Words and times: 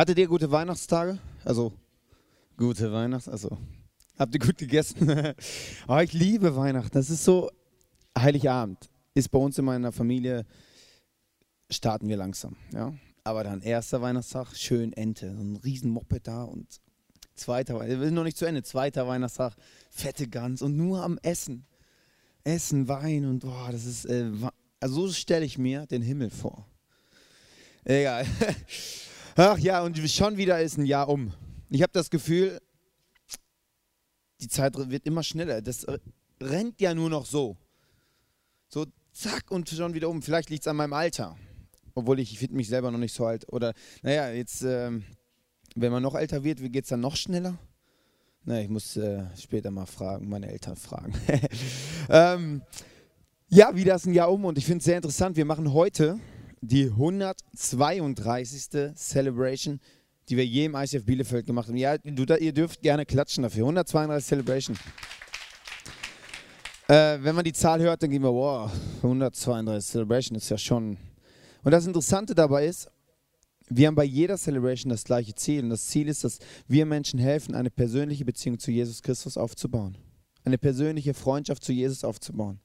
Hattet 0.00 0.16
ihr 0.16 0.28
gute 0.28 0.50
Weihnachtstage? 0.50 1.18
Also, 1.44 1.74
gute 2.56 2.90
Weihnachts-, 2.90 3.28
also, 3.28 3.58
habt 4.18 4.32
ihr 4.32 4.40
gut 4.40 4.56
gegessen? 4.56 5.34
oh, 5.86 5.98
ich 6.02 6.14
liebe 6.14 6.56
Weihnachten. 6.56 6.92
Das 6.92 7.10
ist 7.10 7.22
so, 7.22 7.50
Heiligabend 8.18 8.88
ist 9.12 9.30
bei 9.30 9.38
uns 9.38 9.58
in 9.58 9.66
meiner 9.66 9.92
Familie, 9.92 10.46
starten 11.68 12.08
wir 12.08 12.16
langsam, 12.16 12.56
ja. 12.72 12.94
Aber 13.24 13.44
dann 13.44 13.60
erster 13.60 14.00
Weihnachtstag, 14.00 14.56
schön 14.56 14.94
Ente, 14.94 15.36
so 15.36 15.42
ein 15.42 15.56
riesen 15.56 15.90
Moped 15.90 16.26
da 16.26 16.44
und 16.44 16.80
zweiter, 17.34 17.78
wir 17.78 17.98
sind 17.98 18.14
noch 18.14 18.24
nicht 18.24 18.38
zu 18.38 18.46
Ende, 18.46 18.62
zweiter 18.62 19.06
Weihnachtstag, 19.06 19.52
fette 19.90 20.28
Gans 20.28 20.62
und 20.62 20.78
nur 20.78 21.04
am 21.04 21.18
Essen. 21.22 21.66
Essen, 22.42 22.88
Wein 22.88 23.26
und 23.26 23.40
boah, 23.40 23.68
das 23.70 23.84
ist, 23.84 24.06
äh, 24.06 24.30
also 24.80 25.08
so 25.08 25.12
stelle 25.12 25.44
ich 25.44 25.58
mir 25.58 25.84
den 25.84 26.00
Himmel 26.00 26.30
vor. 26.30 26.66
Egal. 27.84 28.24
Ach 29.36 29.58
ja, 29.58 29.82
und 29.82 29.98
schon 30.10 30.36
wieder 30.36 30.60
ist 30.60 30.78
ein 30.78 30.86
Jahr 30.86 31.08
um. 31.08 31.32
Ich 31.68 31.82
habe 31.82 31.92
das 31.92 32.10
Gefühl, 32.10 32.60
die 34.40 34.48
Zeit 34.48 34.76
wird 34.76 35.06
immer 35.06 35.22
schneller. 35.22 35.62
Das 35.62 35.86
rennt 36.40 36.80
ja 36.80 36.94
nur 36.94 37.10
noch 37.10 37.26
so. 37.26 37.56
So 38.68 38.86
zack 39.12 39.50
und 39.50 39.68
schon 39.68 39.94
wieder 39.94 40.08
um. 40.08 40.22
Vielleicht 40.22 40.50
liegt 40.50 40.62
es 40.62 40.68
an 40.68 40.76
meinem 40.76 40.92
Alter. 40.92 41.36
Obwohl 41.94 42.18
ich, 42.20 42.32
ich 42.32 42.38
finde 42.38 42.56
mich 42.56 42.68
selber 42.68 42.90
noch 42.90 42.98
nicht 42.98 43.14
so 43.14 43.26
alt. 43.26 43.50
Oder, 43.52 43.74
naja, 44.02 44.30
jetzt, 44.30 44.62
äh, 44.62 44.90
wenn 45.76 45.92
man 45.92 46.02
noch 46.02 46.14
älter 46.14 46.42
wird, 46.42 46.60
geht 46.72 46.84
es 46.84 46.90
dann 46.90 47.00
noch 47.00 47.16
schneller? 47.16 47.58
Na, 48.44 48.60
ich 48.60 48.68
muss 48.68 48.96
äh, 48.96 49.24
später 49.36 49.70
mal 49.70 49.86
fragen, 49.86 50.28
meine 50.28 50.50
Eltern 50.50 50.76
fragen. 50.76 51.12
ähm, 52.08 52.62
ja, 53.48 53.74
wieder 53.74 53.96
ist 53.96 54.06
ein 54.06 54.14
Jahr 54.14 54.30
um 54.32 54.44
und 54.44 54.56
ich 54.56 54.64
finde 54.64 54.78
es 54.78 54.84
sehr 54.84 54.96
interessant. 54.96 55.36
Wir 55.36 55.44
machen 55.44 55.72
heute 55.72 56.18
die 56.60 56.86
132. 56.86 58.94
Celebration, 58.94 59.80
die 60.28 60.36
wir 60.36 60.46
je 60.46 60.66
im 60.66 60.74
ICF 60.74 61.04
Bielefeld 61.04 61.46
gemacht 61.46 61.68
haben. 61.68 61.76
Ja, 61.76 61.96
du, 61.98 62.24
ihr 62.36 62.52
dürft 62.52 62.82
gerne 62.82 63.06
klatschen 63.06 63.42
dafür. 63.42 63.62
132 63.62 64.26
Celebration. 64.26 64.76
Äh, 66.88 67.18
wenn 67.22 67.34
man 67.34 67.44
die 67.44 67.52
Zahl 67.52 67.80
hört, 67.80 68.02
dann 68.02 68.10
gehen 68.10 68.22
wir, 68.22 68.32
wow, 68.32 68.70
132 68.96 69.90
Celebration 69.90 70.36
ist 70.36 70.50
ja 70.50 70.58
schon. 70.58 70.96
Und 71.62 71.72
das 71.72 71.86
Interessante 71.86 72.34
dabei 72.34 72.66
ist, 72.66 72.90
wir 73.68 73.86
haben 73.86 73.94
bei 73.94 74.04
jeder 74.04 74.36
Celebration 74.36 74.90
das 74.90 75.04
gleiche 75.04 75.34
Ziel. 75.34 75.62
Und 75.62 75.70
das 75.70 75.86
Ziel 75.86 76.08
ist, 76.08 76.24
dass 76.24 76.38
wir 76.66 76.84
Menschen 76.86 77.20
helfen, 77.20 77.54
eine 77.54 77.70
persönliche 77.70 78.24
Beziehung 78.24 78.58
zu 78.58 78.72
Jesus 78.72 79.02
Christus 79.02 79.36
aufzubauen. 79.36 79.96
Eine 80.44 80.58
persönliche 80.58 81.14
Freundschaft 81.14 81.62
zu 81.62 81.72
Jesus 81.72 82.02
aufzubauen. 82.02 82.58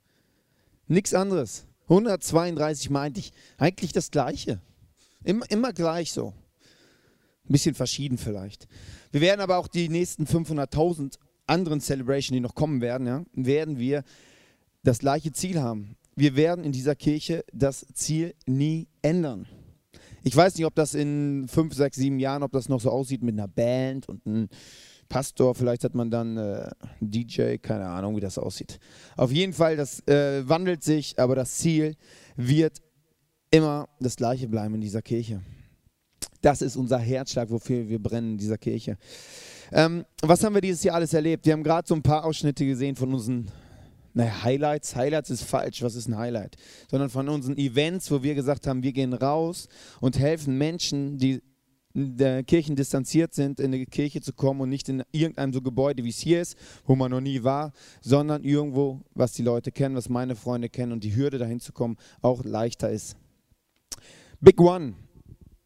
Nichts 0.88 1.14
anderes. 1.14 1.68
132 1.88 2.89
Mal 2.89 3.03
eigentlich, 3.03 3.33
eigentlich 3.58 3.91
das 3.91 4.11
Gleiche. 4.11 4.59
Immer, 5.23 5.50
immer 5.50 5.73
gleich 5.73 6.11
so. 6.11 6.33
Ein 7.47 7.53
bisschen 7.53 7.75
verschieden 7.75 8.17
vielleicht. 8.17 8.67
Wir 9.11 9.22
werden 9.22 9.42
aber 9.42 9.58
auch 9.58 9.67
die 9.67 9.89
nächsten 9.89 10.25
500.000 10.25 11.17
anderen 11.47 11.80
Celebrations, 11.80 12.33
die 12.33 12.39
noch 12.39 12.55
kommen 12.55 12.81
werden, 12.81 13.08
ja, 13.08 13.23
werden 13.33 13.77
wir 13.77 14.03
das 14.83 15.00
gleiche 15.00 15.31
Ziel 15.31 15.61
haben. 15.61 15.95
Wir 16.16 16.36
werden 16.36 16.64
in 16.64 16.72
dieser 16.72 16.95
Kirche 16.95 17.44
das 17.52 17.86
Ziel 17.94 18.33
nie 18.45 18.88
ändern. 19.02 19.47
Ich 20.23 20.36
weiß 20.36 20.55
nicht, 20.55 20.66
ob 20.66 20.73
das 20.73 20.95
in 20.95 21.47
fünf, 21.47 21.75
sechs, 21.75 21.97
sieben 21.97 22.20
Jahren, 22.20 22.42
ob 22.42 22.52
das 22.52 22.67
noch 22.67 22.81
so 22.81 22.89
aussieht 22.89 23.22
mit 23.22 23.33
einer 23.33 23.47
Band 23.47 24.09
und 24.09 24.25
einem 24.25 24.47
Pastor, 25.09 25.56
vielleicht 25.56 25.84
hat 25.84 25.95
man 25.95 26.09
dann 26.09 26.38
äh, 26.38 26.70
DJ, 27.00 27.58
keine 27.58 27.86
Ahnung, 27.88 28.16
wie 28.16 28.22
das 28.22 28.38
aussieht. 28.38 28.80
Auf 29.16 29.31
jeden 29.31 29.53
Fall, 29.53 29.75
das 29.75 30.06
äh, 30.08 30.48
wandelt 30.48 30.84
sich, 30.84 31.20
aber 31.20 31.36
das 31.36 31.58
Ziel 31.58 31.95
wird 32.36 32.81
immer 33.52 33.88
das 33.99 34.16
gleiche 34.16 34.48
bleiben 34.48 34.76
in 34.76 34.82
dieser 34.82 35.02
Kirche. 35.02 35.42
Das 36.42 36.61
ist 36.61 36.76
unser 36.76 36.99
Herzschlag, 36.99 37.49
wofür 37.49 37.88
wir 37.88 38.02
brennen 38.02 38.33
in 38.33 38.38
dieser 38.38 38.58
Kirche. 38.58 38.98
Ähm, 39.71 40.05
was 40.21 40.43
haben 40.43 40.54
wir 40.54 40.61
dieses 40.61 40.83
Jahr 40.83 40.95
alles 40.95 41.14
erlebt? 41.14 41.45
Wir 41.45 41.54
haben 41.54 41.64
gerade 41.64 41.87
so 41.87 41.95
ein 41.95 42.04
paar 42.04 42.26
Ausschnitte 42.26 42.66
gesehen 42.66 42.95
von 42.95 43.14
unseren 43.14 43.49
naja, 44.14 44.43
Highlights. 44.43 44.95
Highlights 44.95 45.30
ist 45.30 45.43
falsch. 45.43 45.82
Was 45.82 45.95
ist 45.95 46.08
ein 46.08 46.17
Highlight? 46.17 46.55
Sondern 46.89 47.10
von 47.10 47.27
unseren 47.27 47.58
Events, 47.58 48.10
wo 48.11 48.23
wir 48.23 48.33
gesagt 48.33 48.66
haben, 48.66 48.82
wir 48.82 48.93
gehen 48.93 49.14
raus 49.14 49.67
und 49.99 50.17
helfen 50.17 50.58
Menschen, 50.58 51.17
die 51.17 51.42
der 51.95 52.44
Kirchen 52.44 52.76
distanziert 52.76 53.33
sind, 53.33 53.60
in 53.60 53.72
die 53.72 53.86
Kirche 53.86 54.22
zu 54.22 54.33
kommen 54.33 54.61
und 54.61 54.70
nicht 54.70 54.89
in 54.89 55.04
irgendeinem 55.11 55.54
so 55.54 55.61
Gebäude, 55.61 56.04
wie 56.04 56.10
es 56.10 56.20
hier 56.20 56.42
ist, 56.42 56.58
wo 56.86 56.95
man 56.95 57.10
noch 57.10 57.22
nie 57.22 57.44
war, 57.44 57.72
sondern 58.02 58.44
irgendwo, 58.44 59.02
was 59.14 59.32
die 59.32 59.44
Leute 59.44 59.72
kennen, 59.72 59.95
was 59.95 60.10
meine 60.10 60.36
Freunde 60.36 60.70
kennen 60.70 60.92
und 60.92 61.04
die 61.04 61.16
Hürde 61.16 61.38
dahin 61.38 61.60
zu 61.60 61.72
kommen 61.72 61.98
auch 62.22 62.44
leichter 62.44 62.89
ist. 62.92 63.16
Big 64.42 64.60
One, 64.60 64.94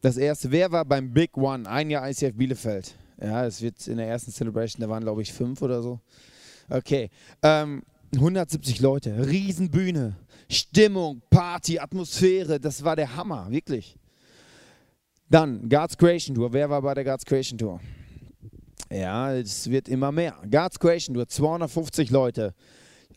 das 0.00 0.16
erste. 0.16 0.52
Wer 0.52 0.70
war 0.70 0.84
beim 0.84 1.12
Big 1.12 1.36
One? 1.36 1.68
Ein 1.68 1.90
Jahr 1.90 2.08
ICF 2.08 2.36
Bielefeld. 2.36 2.94
Ja, 3.20 3.44
es 3.44 3.60
wird 3.60 3.86
in 3.88 3.98
der 3.98 4.06
ersten 4.06 4.30
Celebration, 4.30 4.80
da 4.80 4.88
waren 4.88 5.02
glaube 5.02 5.22
ich 5.22 5.32
fünf 5.32 5.60
oder 5.60 5.82
so. 5.82 6.00
Okay. 6.68 7.10
Ähm, 7.42 7.82
170 8.14 8.80
Leute, 8.80 9.28
Riesenbühne, 9.28 10.16
Stimmung, 10.48 11.22
Party, 11.30 11.78
Atmosphäre, 11.78 12.58
das 12.58 12.82
war 12.82 12.96
der 12.96 13.14
Hammer, 13.14 13.50
wirklich. 13.50 13.96
Dann 15.30 15.68
God's 15.68 15.96
Creation 15.96 16.34
Tour. 16.34 16.52
Wer 16.52 16.68
war 16.68 16.82
bei 16.82 16.92
der 16.92 17.04
God's 17.04 17.24
Creation 17.24 17.56
Tour? 17.56 17.80
Ja, 18.90 19.32
es 19.32 19.70
wird 19.70 19.88
immer 19.88 20.10
mehr. 20.10 20.34
God's 20.50 20.78
Creation 20.78 21.14
Tour, 21.14 21.28
250 21.28 22.10
Leute. 22.10 22.52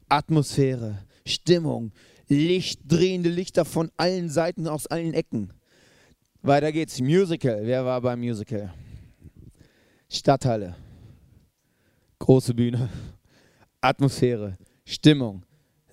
Atmosphäre, 0.10 1.00
Stimmung, 1.26 1.92
Licht, 2.28 2.82
drehende 2.88 3.30
Lichter 3.30 3.66
von 3.66 3.92
allen 3.98 4.30
Seiten, 4.30 4.68
aus 4.68 4.86
allen 4.86 5.16
Ecken. 5.16 5.54
Weiter 6.44 6.72
geht's. 6.72 7.02
Musical. 7.02 7.62
Wer 7.66 7.84
war 7.84 8.00
beim 8.02 8.20
Musical? 8.20 8.72
Stadthalle. 10.08 10.76
Große 12.20 12.54
Bühne. 12.54 12.90
Atmosphäre, 13.82 14.58
Stimmung. 14.86 15.44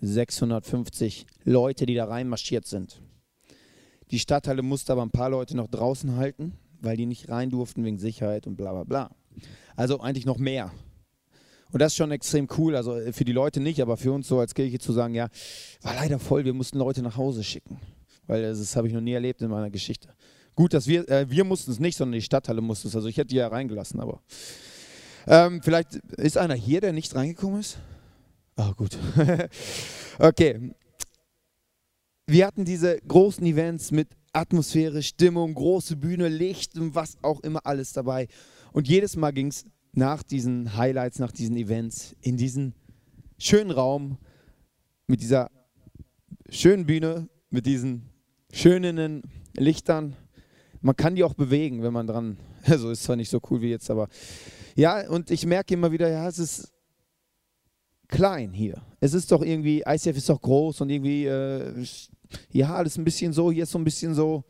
650 0.03 1.26
Leute, 1.44 1.86
die 1.86 1.94
da 1.94 2.04
reinmarschiert 2.04 2.66
sind. 2.66 3.00
Die 4.10 4.19
Stadthalle 4.19 4.62
musste 4.62 4.93
aber 4.93 5.03
ein 5.03 5.10
paar 5.10 5.31
Leute 5.31 5.56
noch 5.56 5.69
draußen 5.69 6.16
halten, 6.16 6.54
weil 6.81 6.97
die 6.97 7.06
nicht 7.06 7.28
rein 7.28 7.50
durften 7.50 7.84
wegen 7.84 7.98
Sicherheit 7.98 8.47
und 8.47 8.56
bla 8.56 8.72
bla 8.72 8.84
bla. 8.84 9.10
Also 9.76 10.00
eigentlich 10.00 10.26
noch 10.26 10.38
mehr. 10.38 10.72
Und 11.72 11.81
das 11.81 11.93
ist 11.93 11.97
schon 11.97 12.10
extrem 12.10 12.48
cool. 12.59 12.75
Also 12.75 12.97
äh, 12.97 13.12
für 13.12 13.25
die 13.25 13.32
Leute 13.32 13.60
nicht, 13.60 13.81
aber 13.81 13.97
für 13.97 14.12
uns 14.12 14.26
so 14.26 14.41
als 14.41 14.54
Kirche 14.54 14.81
zu 14.81 14.93
sagen, 14.93 15.15
ja, 15.15 15.28
war 15.82 15.94
leider 15.94 16.19
voll, 16.19 16.44
wir 16.44 16.54
mussten 16.54 16.78
Leute 16.78 17.03
nach 17.03 17.16
Hause 17.16 17.44
schicken. 17.44 17.78
Weil 18.26 18.43
das, 18.43 18.59
das 18.59 18.75
habe 18.75 18.88
ich 18.88 18.94
noch 18.94 19.00
nie 19.00 19.12
erlebt 19.12 19.41
in 19.43 19.50
meiner 19.50 19.71
Geschichte. 19.71 20.09
Gut, 20.56 20.75
dass 20.75 20.88
wir, 20.88 21.09
äh, 21.09 21.31
wir 21.31 21.44
mussten 21.44 21.71
es 21.71 21.78
nicht, 21.78 21.97
sondern 21.97 22.15
die 22.19 22.22
Stadthalle 22.22 22.60
musste 22.60 22.88
es. 22.88 22.97
Also 22.97 23.06
ich 23.06 23.16
hätte 23.16 23.28
die 23.28 23.37
ja 23.37 23.47
reingelassen, 23.47 24.00
aber. 24.00 24.21
Ähm, 25.28 25.62
vielleicht 25.62 25.94
ist 25.94 26.37
einer 26.37 26.54
hier, 26.54 26.81
der 26.81 26.92
nicht 26.92 27.15
reingekommen 27.15 27.60
ist? 27.60 27.78
Ah, 28.56 28.72
gut. 28.77 28.98
okay 30.19 30.72
wir 32.30 32.46
hatten 32.46 32.64
diese 32.64 33.00
großen 33.08 33.44
Events 33.44 33.91
mit 33.91 34.08
Atmosphäre, 34.32 35.02
Stimmung, 35.02 35.54
große 35.54 35.96
Bühne, 35.96 36.28
Licht 36.28 36.78
und 36.78 36.94
was 36.94 37.16
auch 37.22 37.41
immer 37.41 37.66
alles 37.66 37.92
dabei. 37.92 38.28
Und 38.72 38.86
jedes 38.86 39.16
Mal 39.16 39.32
ging 39.32 39.48
es 39.48 39.64
nach 39.92 40.22
diesen 40.22 40.76
Highlights, 40.76 41.18
nach 41.18 41.32
diesen 41.32 41.56
Events 41.56 42.14
in 42.20 42.36
diesen 42.36 42.74
schönen 43.38 43.72
Raum 43.72 44.18
mit 45.08 45.20
dieser 45.20 45.50
schönen 46.48 46.86
Bühne, 46.86 47.28
mit 47.50 47.66
diesen 47.66 48.08
schönen 48.52 49.22
Lichtern. 49.56 50.14
Man 50.80 50.94
kann 50.94 51.16
die 51.16 51.24
auch 51.24 51.34
bewegen, 51.34 51.82
wenn 51.82 51.92
man 51.92 52.06
dran. 52.06 52.36
Also 52.62 52.91
ist 52.91 53.04
zwar 53.04 53.16
nicht 53.16 53.30
so 53.30 53.41
cool 53.50 53.62
wie 53.62 53.70
jetzt, 53.70 53.91
aber 53.91 54.08
ja, 54.76 55.08
und 55.08 55.30
ich 55.30 55.47
merke 55.47 55.72
immer 55.72 55.91
wieder, 55.92 56.10
ja, 56.10 56.28
es 56.28 56.38
ist 56.38 56.71
klein 58.06 58.53
hier. 58.53 58.82
Es 59.00 59.15
ist 59.15 59.32
doch 59.32 59.42
irgendwie, 59.42 59.82
ICF 59.86 60.18
ist 60.18 60.28
doch 60.28 60.42
groß 60.42 60.82
und 60.82 60.91
irgendwie 60.91 61.24
äh, 61.24 61.86
ja, 62.53 62.74
alles 62.74 62.97
ein 62.97 63.04
bisschen 63.04 63.32
so, 63.32 63.50
hier 63.50 63.65
ist 63.65 63.72
so 63.72 63.78
ein 63.78 63.84
bisschen 63.84 64.15
so 64.15 64.44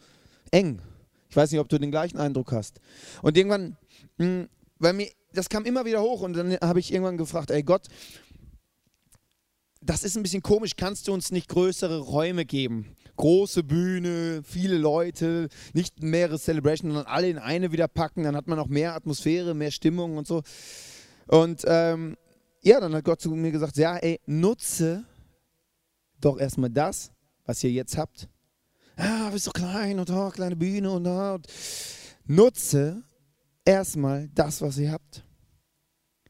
eng. 0.51 0.81
Ich 1.29 1.37
weiß 1.37 1.51
nicht, 1.53 1.61
ob 1.61 1.69
du 1.69 1.79
den 1.79 1.91
gleichen 1.91 2.19
Eindruck 2.19 2.53
hast. 2.53 2.81
Und 3.23 3.37
irgendwann, 3.37 3.77
mh, 4.19 4.27
hm, 4.27 4.49
weil 4.79 4.95
mir, 4.95 5.09
das 5.33 5.49
kam 5.49 5.65
immer 5.65 5.85
wieder 5.85 6.03
hoch 6.03 6.23
und 6.23 6.33
dann 6.33 6.55
habe 6.61 6.81
ich 6.81 6.93
irgendwann 6.93 7.19
gefragt, 7.19 7.51
ey 7.51 7.63
Gott, 7.63 7.87
das 9.83 10.05
ist 10.05 10.17
ein 10.17 10.23
bisschen 10.23 10.43
komisch, 10.43 10.73
kannst 10.77 11.09
du 11.09 11.13
uns 11.13 11.31
nicht 11.31 11.49
größere 11.49 11.99
Räume 12.01 12.45
geben? 12.45 12.97
Große 13.17 13.63
Bühne, 13.63 14.43
viele 14.45 14.77
Leute, 14.77 15.49
nicht 15.73 16.03
mehrere 16.03 16.39
Celebrations, 16.39 16.95
sondern 16.95 17.07
alle 17.07 17.29
in 17.29 17.39
eine 17.39 17.73
wieder 17.73 17.89
packen, 17.89 18.25
dann 18.25 18.37
hat 18.37 18.47
man 18.47 18.59
auch 18.59 18.67
mehr 18.67 18.95
Atmosphäre, 18.95 19.55
mehr 19.55 19.71
Stimmung 19.71 20.17
und 20.17 20.27
so. 20.27 20.43
Und 21.27 21.63
ähm, 21.67 22.17
ja, 22.63 22.81
dann 22.81 22.95
hat 22.95 23.05
Gott 23.05 23.21
zu 23.21 23.31
mir 23.31 23.53
gesagt, 23.53 23.77
ja, 23.77 23.97
ey, 23.97 24.21
nutze 24.27 25.05
doch 26.21 26.39
erstmal 26.39 26.71
das, 26.71 27.13
was 27.45 27.63
ihr 27.65 27.71
jetzt 27.71 27.97
habt. 27.97 28.29
Ah, 28.97 29.31
bist 29.31 29.45
so 29.45 29.51
klein 29.51 29.99
und 29.99 30.11
oh, 30.11 30.31
kleine 30.31 30.57
Bühne 30.57 30.91
und, 30.91 31.07
oh, 31.07 31.35
und 31.35 31.47
nutze 32.27 33.03
erstmal 33.65 34.29
das, 34.29 34.61
was 34.61 34.79
ihr 34.79 34.93
habt. 34.93 35.25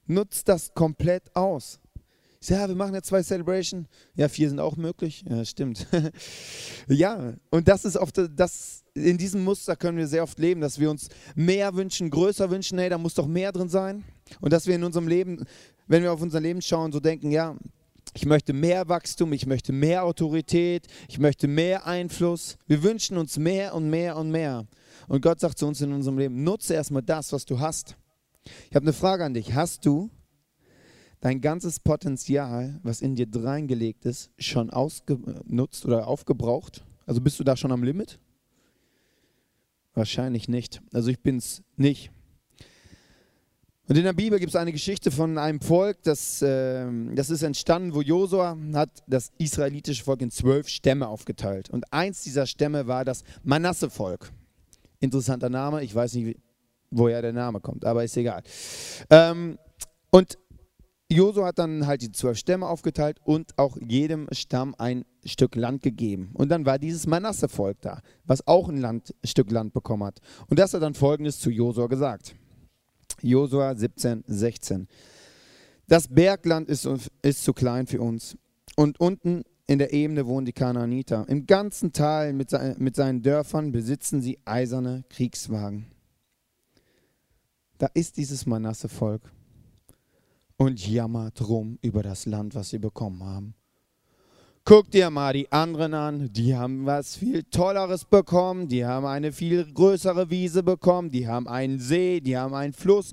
Nutzt 0.06 0.48
das 0.48 0.72
komplett 0.74 1.34
aus. 1.34 1.80
Ich 2.40 2.46
sage, 2.46 2.62
ja, 2.62 2.68
wir 2.68 2.74
machen 2.74 2.94
ja 2.94 3.02
zwei 3.02 3.22
Celebration. 3.22 3.86
Ja, 4.14 4.28
vier 4.28 4.48
sind 4.48 4.60
auch 4.60 4.76
möglich. 4.76 5.24
Ja, 5.28 5.44
stimmt. 5.44 5.86
ja, 6.88 7.34
und 7.50 7.68
das 7.68 7.84
ist 7.84 7.98
oft, 7.98 8.18
das, 8.34 8.82
in 8.94 9.18
diesem 9.18 9.44
Muster 9.44 9.76
können 9.76 9.98
wir 9.98 10.06
sehr 10.06 10.22
oft 10.22 10.38
leben, 10.38 10.62
dass 10.62 10.80
wir 10.80 10.90
uns 10.90 11.08
mehr 11.34 11.74
wünschen, 11.74 12.08
größer 12.08 12.50
wünschen, 12.50 12.78
hey, 12.78 12.88
da 12.88 12.96
muss 12.96 13.14
doch 13.14 13.26
mehr 13.26 13.52
drin 13.52 13.68
sein. 13.68 14.04
Und 14.40 14.54
dass 14.54 14.66
wir 14.66 14.74
in 14.74 14.84
unserem 14.84 15.06
Leben, 15.06 15.44
wenn 15.86 16.02
wir 16.02 16.12
auf 16.12 16.22
unser 16.22 16.40
Leben 16.40 16.62
schauen, 16.62 16.92
so 16.92 17.00
denken, 17.00 17.30
ja, 17.30 17.56
ich 18.14 18.26
möchte 18.26 18.52
mehr 18.52 18.88
Wachstum, 18.88 19.32
ich 19.32 19.46
möchte 19.46 19.72
mehr 19.72 20.04
Autorität, 20.04 20.86
ich 21.08 21.18
möchte 21.18 21.48
mehr 21.48 21.86
Einfluss. 21.86 22.56
Wir 22.66 22.82
wünschen 22.82 23.16
uns 23.16 23.38
mehr 23.38 23.74
und 23.74 23.88
mehr 23.88 24.16
und 24.16 24.30
mehr. 24.30 24.66
Und 25.08 25.22
Gott 25.22 25.40
sagt 25.40 25.58
zu 25.58 25.66
uns 25.66 25.80
in 25.80 25.92
unserem 25.92 26.18
Leben, 26.18 26.42
nutze 26.42 26.74
erstmal 26.74 27.02
das, 27.02 27.32
was 27.32 27.44
du 27.44 27.60
hast. 27.60 27.96
Ich 28.68 28.74
habe 28.74 28.84
eine 28.84 28.92
Frage 28.92 29.24
an 29.24 29.34
dich. 29.34 29.54
Hast 29.54 29.86
du 29.86 30.10
dein 31.20 31.40
ganzes 31.40 31.80
Potenzial, 31.80 32.80
was 32.82 33.00
in 33.00 33.14
dir 33.14 33.28
reingelegt 33.32 34.04
ist, 34.06 34.30
schon 34.38 34.70
ausgenutzt 34.70 35.84
oder 35.84 36.06
aufgebraucht? 36.06 36.84
Also 37.06 37.20
bist 37.20 37.38
du 37.38 37.44
da 37.44 37.56
schon 37.56 37.72
am 37.72 37.82
Limit? 37.82 38.18
Wahrscheinlich 39.94 40.48
nicht. 40.48 40.80
Also 40.92 41.10
ich 41.10 41.20
bin 41.20 41.36
es 41.36 41.62
nicht. 41.76 42.10
Und 43.90 43.96
in 43.96 44.04
der 44.04 44.12
Bibel 44.12 44.38
gibt 44.38 44.50
es 44.50 44.56
eine 44.56 44.70
Geschichte 44.70 45.10
von 45.10 45.36
einem 45.36 45.60
Volk, 45.60 46.04
das, 46.04 46.42
äh, 46.42 46.86
das 47.12 47.28
ist 47.28 47.42
entstanden, 47.42 47.92
wo 47.92 48.00
Josua 48.00 48.56
hat 48.72 49.02
das 49.08 49.32
israelitische 49.38 50.04
Volk 50.04 50.22
in 50.22 50.30
zwölf 50.30 50.68
Stämme 50.68 51.08
aufgeteilt. 51.08 51.70
Und 51.70 51.92
eins 51.92 52.22
dieser 52.22 52.46
Stämme 52.46 52.86
war 52.86 53.04
das 53.04 53.24
Manasse-Volk. 53.42 54.30
Interessanter 55.00 55.50
Name, 55.50 55.82
ich 55.82 55.92
weiß 55.92 56.14
nicht, 56.14 56.38
woher 56.92 57.20
der 57.20 57.32
Name 57.32 57.58
kommt, 57.58 57.84
aber 57.84 58.04
ist 58.04 58.16
egal. 58.16 58.44
Ähm, 59.10 59.58
und 60.10 60.38
Josua 61.10 61.46
hat 61.46 61.58
dann 61.58 61.88
halt 61.88 62.02
die 62.02 62.12
zwölf 62.12 62.38
Stämme 62.38 62.68
aufgeteilt 62.68 63.18
und 63.24 63.58
auch 63.58 63.76
jedem 63.84 64.28
Stamm 64.30 64.76
ein 64.78 65.04
Stück 65.24 65.56
Land 65.56 65.82
gegeben. 65.82 66.30
Und 66.34 66.50
dann 66.50 66.64
war 66.64 66.78
dieses 66.78 67.08
Manasse-Volk 67.08 67.80
da, 67.80 68.02
was 68.24 68.46
auch 68.46 68.68
ein 68.68 68.80
Land, 68.80 69.16
Stück 69.24 69.50
Land 69.50 69.72
bekommen 69.72 70.04
hat. 70.04 70.20
Und 70.46 70.60
das 70.60 70.74
hat 70.74 70.82
dann 70.82 70.94
folgendes 70.94 71.40
zu 71.40 71.50
Josua 71.50 71.88
gesagt. 71.88 72.36
Josua 73.22 73.74
17, 73.74 74.24
16. 74.26 74.88
Das 75.86 76.08
Bergland 76.08 76.68
ist, 76.68 76.88
ist 77.22 77.44
zu 77.44 77.52
klein 77.52 77.86
für 77.86 78.00
uns. 78.00 78.36
Und 78.76 79.00
unten 79.00 79.42
in 79.66 79.78
der 79.78 79.92
Ebene 79.92 80.26
wohnen 80.26 80.46
die 80.46 80.52
Kanaaniter. 80.52 81.28
Im 81.28 81.46
ganzen 81.46 81.92
Tal 81.92 82.32
mit, 82.32 82.50
mit 82.78 82.96
seinen 82.96 83.22
Dörfern 83.22 83.72
besitzen 83.72 84.20
sie 84.20 84.38
eiserne 84.44 85.04
Kriegswagen. 85.08 85.86
Da 87.78 87.88
ist 87.94 88.16
dieses 88.16 88.46
Manasse-Volk 88.46 89.22
und 90.56 90.86
jammert 90.86 91.48
rum 91.48 91.78
über 91.82 92.02
das 92.02 92.26
Land, 92.26 92.54
was 92.54 92.70
sie 92.70 92.78
bekommen 92.78 93.22
haben. 93.22 93.54
Guck 94.64 94.90
dir 94.90 95.10
mal 95.10 95.32
die 95.32 95.50
anderen 95.50 95.94
an, 95.94 96.32
die 96.32 96.54
haben 96.54 96.84
was 96.84 97.16
viel 97.16 97.42
Tolleres 97.44 98.04
bekommen, 98.04 98.68
die 98.68 98.84
haben 98.84 99.06
eine 99.06 99.32
viel 99.32 99.64
größere 99.72 100.28
Wiese 100.30 100.62
bekommen, 100.62 101.10
die 101.10 101.26
haben 101.26 101.48
einen 101.48 101.78
See, 101.78 102.20
die 102.20 102.36
haben 102.36 102.54
einen 102.54 102.74
Fluss, 102.74 103.10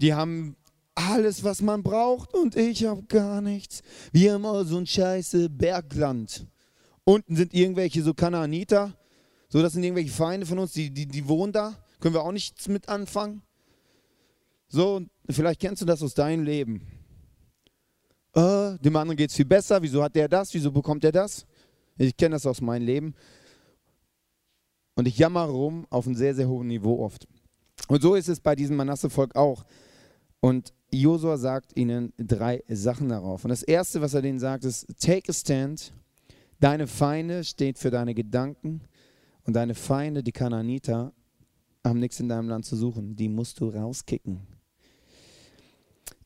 die 0.00 0.14
haben 0.14 0.56
alles, 0.94 1.44
was 1.44 1.60
man 1.60 1.82
braucht. 1.82 2.34
Und 2.34 2.56
ich 2.56 2.84
habe 2.86 3.02
gar 3.04 3.40
nichts. 3.42 3.82
Wir 4.10 4.32
haben 4.32 4.46
auch 4.46 4.64
so 4.64 4.78
ein 4.78 4.86
scheiße 4.86 5.50
Bergland. 5.50 6.46
Unten 7.04 7.36
sind 7.36 7.52
irgendwelche 7.54 8.02
so 8.02 8.14
Kanaaniter, 8.14 8.94
so 9.48 9.62
das 9.62 9.74
sind 9.74 9.84
irgendwelche 9.84 10.10
Feinde 10.10 10.46
von 10.46 10.58
uns, 10.58 10.72
die, 10.72 10.90
die, 10.90 11.06
die 11.06 11.28
wohnen 11.28 11.52
da, 11.52 11.76
können 12.00 12.14
wir 12.14 12.22
auch 12.22 12.32
nichts 12.32 12.68
mit 12.68 12.88
anfangen. 12.88 13.42
So, 14.66 15.02
vielleicht 15.28 15.60
kennst 15.60 15.82
du 15.82 15.86
das 15.86 16.02
aus 16.02 16.14
deinem 16.14 16.42
Leben 16.42 16.95
äh, 18.36 18.78
dem 18.78 18.94
anderen 18.96 19.16
geht 19.16 19.30
es 19.30 19.36
viel 19.36 19.46
besser, 19.46 19.80
wieso 19.80 20.02
hat 20.02 20.14
der 20.14 20.28
das, 20.28 20.52
wieso 20.52 20.70
bekommt 20.70 21.02
er 21.04 21.12
das? 21.12 21.46
Ich 21.96 22.14
kenne 22.16 22.34
das 22.34 22.46
aus 22.46 22.60
meinem 22.60 22.84
Leben. 22.84 23.14
Und 24.94 25.08
ich 25.08 25.16
jammer 25.16 25.44
rum 25.44 25.86
auf 25.88 26.06
einem 26.06 26.16
sehr, 26.16 26.34
sehr 26.34 26.48
hohen 26.48 26.66
Niveau 26.66 27.02
oft. 27.02 27.26
Und 27.88 28.02
so 28.02 28.14
ist 28.14 28.28
es 28.28 28.40
bei 28.40 28.54
diesem 28.54 28.76
Manasse-Volk 28.76 29.34
auch. 29.36 29.64
Und 30.40 30.74
Josua 30.90 31.38
sagt 31.38 31.76
ihnen 31.76 32.12
drei 32.18 32.62
Sachen 32.68 33.08
darauf. 33.08 33.44
Und 33.44 33.48
das 33.50 33.62
Erste, 33.62 34.00
was 34.02 34.14
er 34.14 34.22
denen 34.22 34.38
sagt, 34.38 34.64
ist, 34.64 34.86
take 35.00 35.30
a 35.30 35.32
stand. 35.32 35.94
Deine 36.60 36.86
Feinde 36.86 37.42
steht 37.42 37.78
für 37.78 37.90
deine 37.90 38.14
Gedanken. 38.14 38.82
Und 39.44 39.54
deine 39.54 39.74
Feinde, 39.74 40.22
die 40.22 40.32
Kananiter, 40.32 41.12
haben 41.84 42.00
nichts 42.00 42.20
in 42.20 42.28
deinem 42.28 42.48
Land 42.48 42.66
zu 42.66 42.76
suchen. 42.76 43.16
Die 43.16 43.28
musst 43.28 43.60
du 43.60 43.68
rauskicken. 43.70 44.40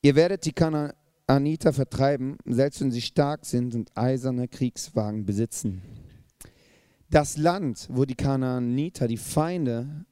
Ihr 0.03 0.15
werdet 0.17 0.45
die 0.45 0.53
Kananiter 0.53 1.00
Anita 1.31 1.71
vertreiben, 1.71 2.39
selbst 2.45 2.81
wenn 2.81 2.91
sie 2.91 3.01
stark 3.01 3.47
sind 3.47 3.77
und 3.77 3.97
eiserne 3.97 4.49
Kriegswagen 4.49 5.25
besitzen. 5.25 5.81
Das 7.09 7.37
Land, 7.37 7.87
wo 7.89 8.05
die 8.05 8.17
Kanaaniter, 8.17 9.07
die 9.07 9.17
Feinde 9.17 10.05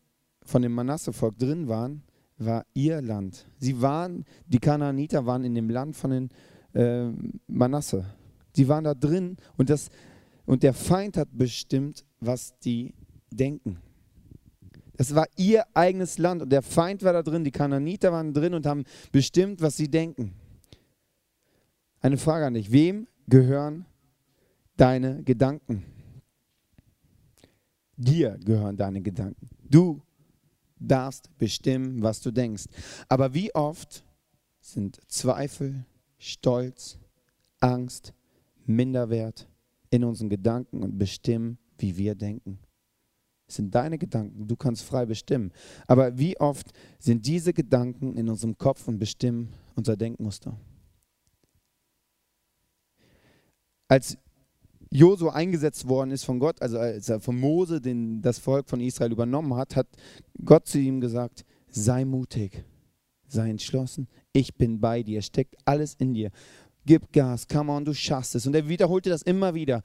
von 0.44 0.62
dem 0.62 0.73
Manasse-Volk 0.73 1.37
drin 1.37 1.67
waren, 1.67 2.05
war 2.38 2.65
ihr 2.73 3.03
Land. 3.03 3.49
Sie 3.59 3.82
waren, 3.82 4.25
die 4.47 4.61
Kanaaniter 4.61 5.26
waren 5.26 5.43
in 5.43 5.56
dem 5.56 5.70
Land 5.70 5.97
von 5.97 6.11
den 6.11 6.29
äh, 6.75 7.11
Manasse. 7.49 8.05
Sie 8.55 8.69
waren 8.69 8.85
da 8.85 8.94
drin 8.94 9.38
und, 9.56 9.71
das, 9.71 9.88
und 10.47 10.62
der 10.62 10.73
Feind 10.73 11.17
hat 11.17 11.31
bestimmt, 11.32 12.05
was 12.21 12.56
die 12.61 12.94
denken. 13.31 13.79
Das 14.97 15.17
war 15.17 15.26
ihr 15.37 15.64
eigenes 15.75 16.19
Land 16.19 16.43
und 16.43 16.50
der 16.50 16.62
Feind 16.62 17.03
war 17.03 17.12
da 17.12 17.25
drin, 17.25 17.43
die 17.43 17.50
Kanaaniter 17.50 18.12
waren 18.12 18.32
drin 18.32 18.55
und 18.55 18.67
haben 18.67 18.85
bestimmt, 19.11 19.61
was 19.61 19.76
sie 19.76 19.88
denken. 19.88 20.35
Eine 22.00 22.17
Frage 22.17 22.47
an 22.47 22.55
dich. 22.55 22.71
Wem 22.71 23.09
gehören 23.27 23.85
deine 24.77 25.23
Gedanken? 25.23 25.85
Dir 27.97 28.39
gehören 28.45 28.77
deine 28.77 29.00
Gedanken. 29.00 29.49
Du 29.69 30.00
darfst 30.79 31.37
bestimmen, 31.39 32.03
was 32.03 32.21
du 32.21 32.31
denkst. 32.31 32.67
Aber 33.09 33.35
wie 33.35 33.53
oft 33.55 34.05
sind 34.61 35.00
Zweifel, 35.09 35.85
Stolz, 36.19 36.99
Angst, 37.61 38.15
Minderwert 38.67 39.49
in 39.91 40.05
unseren 40.05 40.29
Gedanken 40.29 40.83
und 40.83 40.99
bestimmen, 40.99 41.59
wie 41.79 41.97
wir 41.97 42.15
denken? 42.15 42.59
Es 43.49 43.56
sind 43.56 43.75
deine 43.75 43.99
Gedanken, 43.99 44.47
du 44.47 44.56
kannst 44.56 44.83
frei 44.83 45.06
bestimmen. 45.06 45.53
Aber 45.87 46.19
wie 46.19 46.39
oft 46.39 46.71
sind 46.99 47.27
diese 47.27 47.53
Gedanken 47.55 48.15
in 48.15 48.29
unserem 48.29 48.56
Kopf 48.59 48.87
und 48.87 48.99
bestimmen 48.99 49.49
unser 49.75 49.97
Denkmuster? 49.97 50.56
Als 53.88 54.18
Josua 54.90 55.33
eingesetzt 55.33 55.88
worden 55.88 56.11
ist 56.11 56.25
von 56.25 56.38
Gott, 56.38 56.62
also 56.62 56.78
als 56.78 57.09
er 57.09 57.21
von 57.21 57.38
Mose 57.38 57.80
den, 57.80 58.23
das 58.23 58.38
Volk 58.38 58.68
von 58.68 58.80
Israel 58.80 59.12
übernommen 59.12 59.54
hat, 59.57 59.76
hat 59.76 59.88
Gott 60.45 60.66
zu 60.66 60.78
ihm 60.78 61.00
gesagt, 61.00 61.45
sei 61.68 62.04
mutig, 62.04 62.64
sei 63.26 63.50
entschlossen, 63.50 64.09
ich 64.33 64.54
bin 64.54 64.80
bei 64.80 65.02
dir, 65.02 65.21
steckt 65.21 65.57
alles 65.64 65.95
in 65.95 66.14
dir. 66.14 66.30
Gib 66.87 67.12
Gas, 67.12 67.47
come 67.47 67.71
on, 67.71 67.85
du 67.85 67.92
schaffst 67.92 68.35
es. 68.35 68.47
Und 68.47 68.54
er 68.54 68.66
wiederholte 68.66 69.11
das 69.11 69.21
immer 69.23 69.52
wieder. 69.52 69.83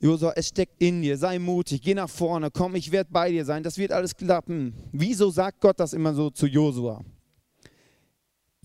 Josua, 0.00 0.32
es 0.34 0.48
steckt 0.48 0.74
in 0.82 1.02
dir, 1.02 1.16
sei 1.16 1.38
mutig, 1.38 1.80
geh 1.82 1.94
nach 1.94 2.10
vorne, 2.10 2.50
komm, 2.50 2.74
ich 2.74 2.90
werde 2.90 3.10
bei 3.12 3.30
dir 3.30 3.44
sein, 3.44 3.62
das 3.62 3.78
wird 3.78 3.92
alles 3.92 4.16
klappen. 4.16 4.74
Wieso 4.92 5.30
sagt 5.30 5.60
Gott 5.60 5.78
das 5.78 5.92
immer 5.92 6.14
so 6.14 6.30
zu 6.30 6.46
Josua? 6.46 7.02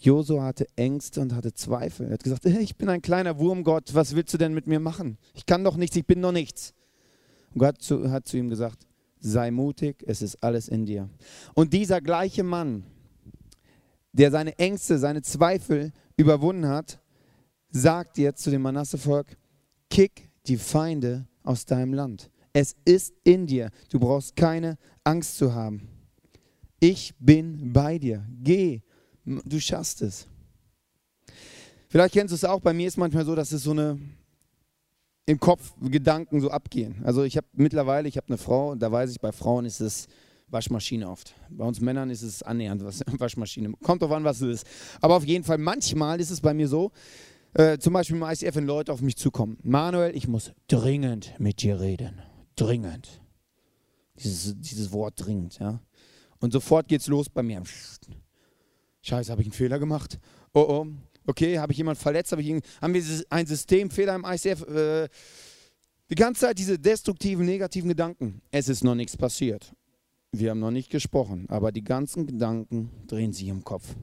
Josua 0.01 0.43
hatte 0.43 0.67
Ängste 0.75 1.22
und 1.22 1.36
hatte 1.36 1.53
Zweifel. 1.53 2.08
Er 2.08 2.13
hat 2.13 2.24
gesagt, 2.24 2.46
ich 2.46 2.75
bin 2.75 2.89
ein 2.89 3.03
kleiner 3.03 3.38
Wurm, 3.38 3.63
Gott, 3.63 3.93
was 3.93 4.15
willst 4.15 4.34
du 4.34 4.38
denn 4.39 4.53
mit 4.53 4.65
mir 4.65 4.79
machen? 4.79 5.17
Ich 5.36 5.46
kann 5.46 5.63
doch 5.63 5.77
nichts, 5.77 5.96
ich 5.96 6.05
bin 6.05 6.22
doch 6.22 6.31
nichts. 6.31 6.74
Und 7.53 7.60
Gott 7.60 7.77
hat 8.10 8.27
zu 8.27 8.38
ihm 8.38 8.50
gesagt, 8.50 8.88
sei 9.20 9.51
mutig, 9.51 10.03
es 10.08 10.24
ist 10.24 10.43
alles 10.43 10.67
in 10.67 10.88
dir. 10.88 11.08
Und 11.53 11.74
dieser 11.74 12.01
gleiche 12.01 12.43
Mann, 12.43 12.84
der 14.12 14.31
seine 14.31 14.58
Ängste, 14.58 14.98
seine 14.98 15.22
Zweifel 15.22 15.91
überwunden 16.17 16.67
hat, 16.67 17.00
sagt 17.70 18.17
jetzt 18.17 18.41
zu 18.41 18.50
dem 18.50 18.63
Manasse-Volk, 18.63 19.38
kick 19.89 20.31
die 20.48 20.58
Feinde 20.58 21.27
aus 21.43 21.65
deinem 21.65 21.93
Land. 21.93 22.31
Es 22.53 22.75
ist 22.86 23.13
in 23.24 23.46
dir. 23.46 23.70
Du 23.89 24.00
brauchst 24.00 24.36
keine 24.36 24.77
Angst 25.03 25.38
zu 25.38 25.53
haben. 25.53 25.88
Ich 26.79 27.13
bin 27.20 27.72
bei 27.72 28.00
dir. 28.00 28.25
Geh 28.41 28.81
Du 29.25 29.60
schaffst 29.60 30.01
es. 30.01 30.28
Vielleicht 31.88 32.13
kennst 32.13 32.32
du 32.32 32.36
es 32.36 32.46
auch, 32.46 32.62
bei 32.62 32.74
mir 32.74 32.88
ist 32.88 32.98
manchmal 32.98 33.25
so, 33.25 33.36
dass 33.36 33.51
es 33.51 33.63
so 33.63 33.72
eine 33.72 34.00
im 35.25 35.40
Kopf 35.40 35.74
Gedanken 35.82 36.42
so 36.42 36.50
abgehen. 36.50 36.96
Also 37.04 37.24
ich 37.24 37.38
habe 37.38 37.48
mittlerweile, 37.54 38.08
ich 38.08 38.18
habe 38.18 38.28
eine 38.28 38.38
Frau, 38.38 38.75
da 38.75 38.92
weiß 38.92 39.12
ich, 39.12 39.20
bei 39.20 39.32
Frauen 39.32 39.66
ist 39.66 39.80
es 39.80 40.08
Waschmaschine 40.48 41.10
oft. 41.10 41.36
Bei 41.50 41.66
uns 41.66 41.80
Männern 41.80 42.10
ist 42.10 42.22
es 42.22 42.44
annähernd 42.44 42.84
was, 42.84 43.01
Waschmaschine. 43.18 43.74
Kommt 43.84 44.01
drauf 44.01 44.12
an, 44.12 44.24
was 44.24 44.42
es 44.42 44.62
ist. 44.62 44.68
Aber 45.00 45.16
auf 45.16 45.25
jeden 45.25 45.44
Fall, 45.44 45.58
manchmal 45.58 46.20
ist 46.20 46.32
es 46.32 46.42
bei 46.42 46.54
mir 46.54 46.68
so, 46.68 46.92
äh, 47.54 47.78
zum 47.78 47.94
Beispiel 47.94 48.18
im 48.18 48.24
ICF, 48.24 48.56
wenn 48.56 48.66
Leute 48.66 48.92
auf 48.92 49.01
mich 49.01 49.18
zukommen. 49.18 49.58
Manuel, 49.63 50.16
ich 50.16 50.28
muss 50.28 50.51
dringend 50.68 51.34
mit 51.40 51.62
dir 51.62 51.80
reden. 51.80 52.22
Dringend. 52.56 53.22
Dieses, 54.18 54.56
dieses 54.60 54.92
Wort 54.92 55.13
dringend, 55.18 55.60
ja. 55.60 55.82
Und 56.40 56.54
sofort 56.54 56.88
geht's 56.88 57.08
los 57.08 57.30
bei 57.30 57.44
mir. 57.44 57.63
Scheiße, 59.01 59.31
habe 59.31 59.41
ich 59.41 59.48
einen 59.48 59.53
Fehler 59.53 59.79
gemacht? 59.79 60.20
Oh 60.53 60.62
oh. 60.62 60.88
Okay, 61.27 61.60
habe 61.60 61.72
ich 61.72 61.77
jemanden 61.77 62.01
verletzt? 62.01 62.31
Habe 62.31 62.41
ich 62.41 62.62
haben 62.81 62.93
wir 62.93 63.03
einen 63.29 63.48
Systemfehler 63.48 64.15
im 64.15 64.25
ICF? 64.25 64.62
Äh, 64.67 65.08
die 66.10 66.15
ganze 66.15 66.41
Zeit 66.41 66.58
diese 66.58 66.77
destruktiven, 66.77 67.46
negativen 67.46 67.89
Gedanken. 67.89 68.41
Es 68.51 68.67
ist 68.67 68.84
noch 68.84 68.96
nichts 68.96 69.15
passiert. 69.15 69.74
Wir 70.31 70.51
haben 70.51 70.60
noch 70.60 70.72
nicht 70.72 70.89
gesprochen, 70.89 71.46
aber 71.50 71.72
die 71.72 71.84
ganzen 71.84 72.25
Gedanken 72.25 72.89
drehen 73.08 73.34
sich 73.34 73.48
im 73.48 73.63
Kopf. 73.63 73.96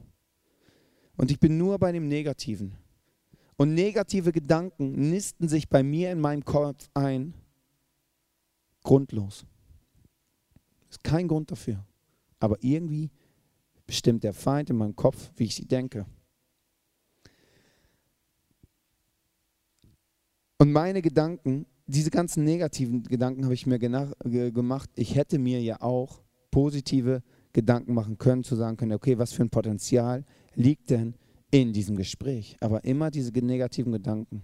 Und 1.17 1.31
ich 1.31 1.39
bin 1.39 1.57
nur 1.57 1.77
bei 1.77 1.91
dem 1.91 2.07
Negativen. 2.07 2.73
Und 3.57 3.73
negative 3.73 4.31
Gedanken 4.31 5.09
nisten 5.09 5.49
sich 5.49 5.67
bei 5.67 5.83
mir 5.83 6.11
in 6.11 6.21
meinem 6.21 6.45
Kopf 6.45 6.89
ein. 6.93 7.33
Grundlos. 8.83 9.45
Ist 10.89 11.03
kein 11.03 11.27
Grund 11.27 11.51
dafür. 11.51 11.85
Aber 12.39 12.57
irgendwie 12.61 13.11
bestimmt 13.89 14.23
der 14.23 14.33
Feind 14.33 14.69
in 14.69 14.77
meinem 14.77 14.95
Kopf, 14.95 15.31
wie 15.35 15.45
ich 15.45 15.55
sie 15.55 15.65
denke. 15.65 16.05
Und 20.59 20.71
meine 20.71 21.01
Gedanken, 21.01 21.65
diese 21.87 22.11
ganzen 22.11 22.43
negativen 22.43 23.01
Gedanken 23.01 23.45
habe 23.45 23.55
ich 23.55 23.65
mir 23.65 23.79
gemacht. 23.79 24.91
Ich 24.93 25.15
hätte 25.15 25.39
mir 25.39 25.59
ja 25.59 25.81
auch 25.81 26.21
positive 26.51 27.23
Gedanken 27.51 27.95
machen 27.95 28.19
können, 28.19 28.43
zu 28.43 28.55
sagen 28.55 28.77
können, 28.77 28.93
okay, 28.93 29.17
was 29.17 29.33
für 29.33 29.41
ein 29.41 29.49
Potenzial 29.49 30.23
liegt 30.53 30.91
denn 30.91 31.15
in 31.49 31.73
diesem 31.73 31.95
Gespräch? 31.95 32.57
Aber 32.59 32.83
immer 32.83 33.09
diese 33.09 33.31
negativen 33.31 33.91
Gedanken. 33.91 34.43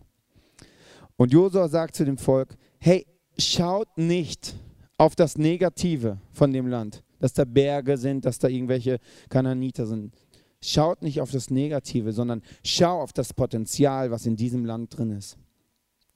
Und 1.17 1.31
Josua 1.31 1.67
sagt 1.67 1.95
zu 1.95 2.03
dem 2.03 2.17
Volk, 2.17 2.57
hey, 2.79 3.05
schaut 3.37 3.95
nicht 3.95 4.55
auf 4.97 5.15
das 5.15 5.37
Negative 5.37 6.19
von 6.31 6.51
dem 6.51 6.65
Land, 6.65 7.03
dass 7.25 7.33
da 7.33 7.43
Berge 7.43 7.97
sind, 7.97 8.23
dass 8.23 8.37
da 8.37 8.47
irgendwelche 8.47 8.99
Kananiter 9.29 9.87
sind. 9.87 10.13
Schaut 10.61 11.01
nicht 11.01 11.21
auf 11.21 11.31
das 11.31 11.49
Negative, 11.49 12.13
sondern 12.13 12.43
schau 12.63 13.01
auf 13.01 13.13
das 13.13 13.33
Potenzial, 13.33 14.11
was 14.11 14.27
in 14.27 14.35
diesem 14.35 14.63
Land 14.63 14.95
drin 14.95 15.09
ist. 15.09 15.35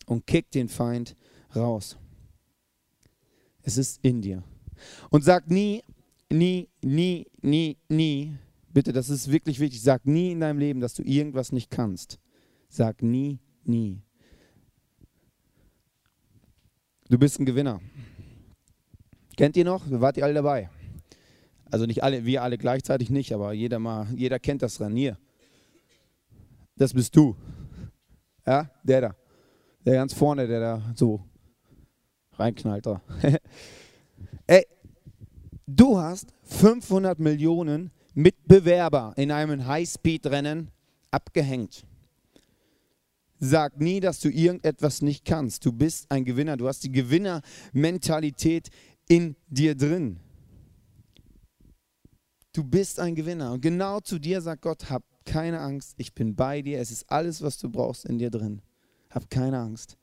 Und 0.06 0.28
kick 0.28 0.52
den 0.52 0.70
Feind 0.70 1.16
raus. 1.56 1.98
Es 3.64 3.78
ist 3.78 4.06
in 4.06 4.22
dir. 4.22 4.44
Und 5.10 5.24
sag 5.24 5.50
nie, 5.50 5.84
nie, 6.32 6.70
nie, 6.84 7.26
nie, 7.42 7.78
nie, 7.88 8.36
bitte, 8.72 8.94
das 8.94 9.10
ist 9.10 9.32
wirklich 9.32 9.60
wichtig, 9.60 9.82
sag 9.82 10.06
nie 10.06 10.34
in 10.34 10.42
deinem 10.42 10.60
Leben, 10.60 10.80
dass 10.80 10.94
du 10.94 11.02
irgendwas 11.02 11.52
nicht 11.52 11.72
kannst. 11.72 12.20
Sag 12.70 13.02
nie, 13.02 13.40
nie. 13.64 14.04
Du 17.10 17.18
bist 17.18 17.40
ein 17.40 17.48
Gewinner. 17.48 17.82
Kennt 19.36 19.58
ihr 19.58 19.66
noch? 19.66 19.90
Wart 19.90 20.18
ihr 20.18 20.24
alle 20.26 20.36
dabei? 20.36 20.70
Also 21.72 21.86
nicht 21.86 22.04
alle, 22.04 22.26
wir 22.26 22.44
alle 22.44 22.58
gleichzeitig 22.58 23.10
nicht, 23.10 23.34
aber 23.34 23.54
jeder 23.54 23.80
mal, 23.80 24.08
jeder 24.16 24.40
kennt 24.40 24.62
das 24.62 24.82
Ranier. 24.82 25.18
Das 26.76 26.94
bist 26.94 27.16
du. 27.16 27.36
Ja, 28.46 28.70
der 28.84 29.02
da. 29.02 29.16
Der 29.86 29.94
ganz 29.96 30.14
vorne, 30.14 30.48
der 30.48 30.60
da 30.60 30.82
so 30.96 31.24
reinknallt 32.34 32.86
da. 32.86 33.02
Ey, 34.48 34.66
du 35.68 35.98
hast 35.98 36.34
500 36.44 37.20
Millionen 37.20 37.92
Mitbewerber 38.14 39.14
in 39.18 39.32
einem 39.32 39.68
Highspeed-Rennen 39.68 40.72
abgehängt. 41.12 41.86
Sag 43.40 43.80
nie, 43.80 44.00
dass 44.00 44.20
du 44.20 44.30
irgendetwas 44.30 45.02
nicht 45.02 45.24
kannst. 45.24 45.66
Du 45.66 45.72
bist 45.72 46.12
ein 46.12 46.26
Gewinner. 46.26 46.58
Du 46.58 46.68
hast 46.68 46.84
die 46.84 46.92
Gewinnermentalität 46.92 48.70
in 49.08 49.36
dir 49.48 49.76
drin. 49.76 50.20
Du 52.60 52.66
bist 52.66 53.00
ein 53.00 53.16
Gewinner. 53.16 53.54
Und 53.54 53.62
genau 53.62 54.02
zu 54.02 54.20
dir 54.20 54.42
sagt 54.42 54.64
Gott, 54.64 54.90
hab 54.90 55.02
keine 55.24 55.62
Angst, 55.62 55.94
ich 55.96 56.14
bin 56.14 56.36
bei 56.36 56.62
dir. 56.62 56.82
Es 56.82 56.92
ist 56.92 57.10
alles, 57.10 57.42
was 57.42 57.58
du 57.58 57.70
brauchst 57.70 58.04
in 58.04 58.18
dir 58.18 58.30
drin. 58.30 58.62
Hab 59.10 59.30
keine 59.30 59.60
Angst, 59.60 59.96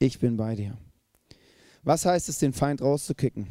ich 0.00 0.18
bin 0.18 0.36
bei 0.36 0.56
dir. 0.56 0.76
Was 1.84 2.04
heißt 2.04 2.28
es, 2.28 2.38
den 2.38 2.52
Feind 2.52 2.82
rauszukicken? 2.82 3.46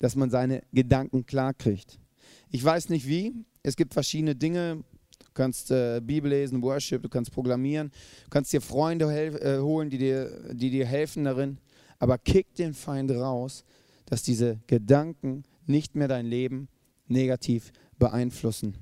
Dass 0.00 0.16
man 0.16 0.28
seine 0.28 0.64
Gedanken 0.72 1.24
klar 1.24 1.54
kriegt. 1.54 2.00
Ich 2.48 2.64
weiß 2.64 2.88
nicht 2.88 3.06
wie. 3.06 3.32
Es 3.62 3.76
gibt 3.76 3.94
verschiedene 3.94 4.34
Dinge. 4.34 4.82
Du 5.20 5.26
kannst 5.32 5.70
äh, 5.70 6.00
Bibel 6.02 6.30
lesen, 6.30 6.60
Worship, 6.62 7.00
du 7.00 7.08
kannst 7.08 7.30
programmieren, 7.30 7.92
du 8.24 8.30
kannst 8.30 8.52
dir 8.52 8.60
Freunde 8.60 9.04
äh, 9.04 9.60
holen, 9.60 9.88
die 9.88 9.98
dir, 9.98 10.52
die 10.52 10.70
dir 10.70 10.84
helfen 10.84 11.22
darin 11.22 11.58
aber 12.00 12.18
kick 12.18 12.54
den 12.56 12.74
Feind 12.74 13.12
raus, 13.12 13.64
dass 14.06 14.22
diese 14.24 14.58
Gedanken 14.66 15.44
nicht 15.66 15.94
mehr 15.94 16.08
dein 16.08 16.26
Leben 16.26 16.68
negativ 17.10 17.72
beeinflussen. 17.98 18.76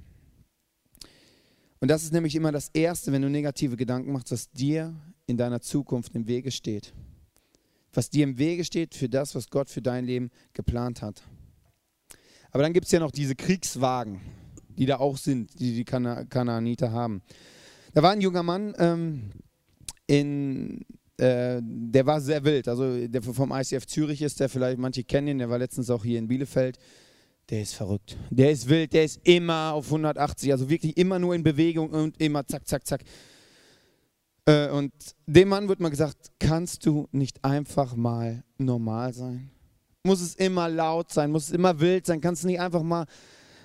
Und 1.80 1.88
das 1.88 2.02
ist 2.02 2.12
nämlich 2.12 2.34
immer 2.34 2.52
das 2.52 2.70
Erste, 2.70 3.12
wenn 3.12 3.22
du 3.22 3.30
negative 3.30 3.76
Gedanken 3.76 4.12
machst, 4.12 4.32
was 4.32 4.50
dir 4.50 4.94
in 5.26 5.36
deiner 5.36 5.60
Zukunft 5.60 6.14
im 6.14 6.26
Wege 6.26 6.50
steht. 6.50 6.92
Was 7.92 8.10
dir 8.10 8.24
im 8.24 8.38
Wege 8.38 8.64
steht 8.64 8.94
für 8.94 9.08
das, 9.08 9.34
was 9.34 9.48
Gott 9.48 9.70
für 9.70 9.82
dein 9.82 10.04
Leben 10.04 10.30
geplant 10.52 11.02
hat. 11.02 11.22
Aber 12.50 12.62
dann 12.62 12.72
gibt 12.72 12.86
es 12.86 12.92
ja 12.92 13.00
noch 13.00 13.10
diese 13.10 13.36
Kriegswagen, 13.36 14.20
die 14.76 14.86
da 14.86 14.98
auch 14.98 15.16
sind, 15.16 15.58
die 15.60 15.74
die 15.74 15.84
Kana 15.84 16.24
Kanaaniter 16.24 16.92
haben. 16.92 17.22
Da 17.94 18.02
war 18.02 18.12
ein 18.12 18.20
junger 18.20 18.42
Mann 18.42 18.74
ähm, 18.78 19.30
in 20.06 20.84
äh, 21.18 21.60
der 21.62 22.06
war 22.06 22.20
sehr 22.20 22.44
wild. 22.44 22.68
Also 22.68 23.06
der 23.06 23.22
vom 23.22 23.52
ICF 23.52 23.86
Zürich 23.86 24.22
ist 24.22 24.40
der, 24.40 24.48
vielleicht 24.48 24.78
manche 24.78 25.04
kennen 25.04 25.28
ihn, 25.28 25.38
der 25.38 25.50
war 25.50 25.58
letztens 25.58 25.90
auch 25.90 26.04
hier 26.04 26.18
in 26.18 26.28
Bielefeld. 26.28 26.78
Der 27.50 27.62
ist 27.62 27.74
verrückt. 27.74 28.16
Der 28.30 28.50
ist 28.50 28.68
wild, 28.68 28.92
der 28.92 29.04
ist 29.04 29.20
immer 29.24 29.72
auf 29.72 29.86
180, 29.86 30.52
also 30.52 30.68
wirklich 30.68 30.96
immer 30.98 31.18
nur 31.18 31.34
in 31.34 31.42
Bewegung 31.42 31.90
und 31.90 32.20
immer 32.20 32.46
zack, 32.46 32.66
zack, 32.68 32.86
zack. 32.86 33.02
Äh, 34.44 34.68
und 34.70 34.92
dem 35.26 35.48
Mann 35.48 35.68
wird 35.68 35.80
mal 35.80 35.88
gesagt, 35.88 36.32
kannst 36.38 36.84
du 36.84 37.08
nicht 37.10 37.42
einfach 37.44 37.96
mal 37.96 38.44
normal 38.58 39.14
sein? 39.14 39.50
Muss 40.04 40.20
es 40.20 40.34
immer 40.34 40.68
laut 40.68 41.10
sein? 41.10 41.30
Muss 41.30 41.44
es 41.44 41.50
immer 41.50 41.80
wild 41.80 42.06
sein? 42.06 42.20
Kannst 42.20 42.44
du 42.44 42.48
nicht 42.48 42.60
einfach 42.60 42.82
mal, 42.82 43.06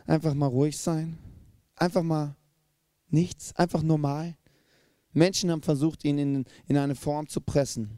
einfach 0.05 0.33
mal 0.33 0.47
ruhig 0.47 0.77
sein? 0.77 1.17
Einfach 1.75 2.03
mal 2.03 2.35
nichts? 3.09 3.53
Einfach 3.55 3.81
normal? 3.81 4.35
Menschen 5.11 5.51
haben 5.51 5.61
versucht, 5.61 6.03
ihn 6.05 6.17
in, 6.17 6.45
in 6.67 6.77
eine 6.77 6.95
Form 6.95 7.27
zu 7.27 7.41
pressen. 7.41 7.97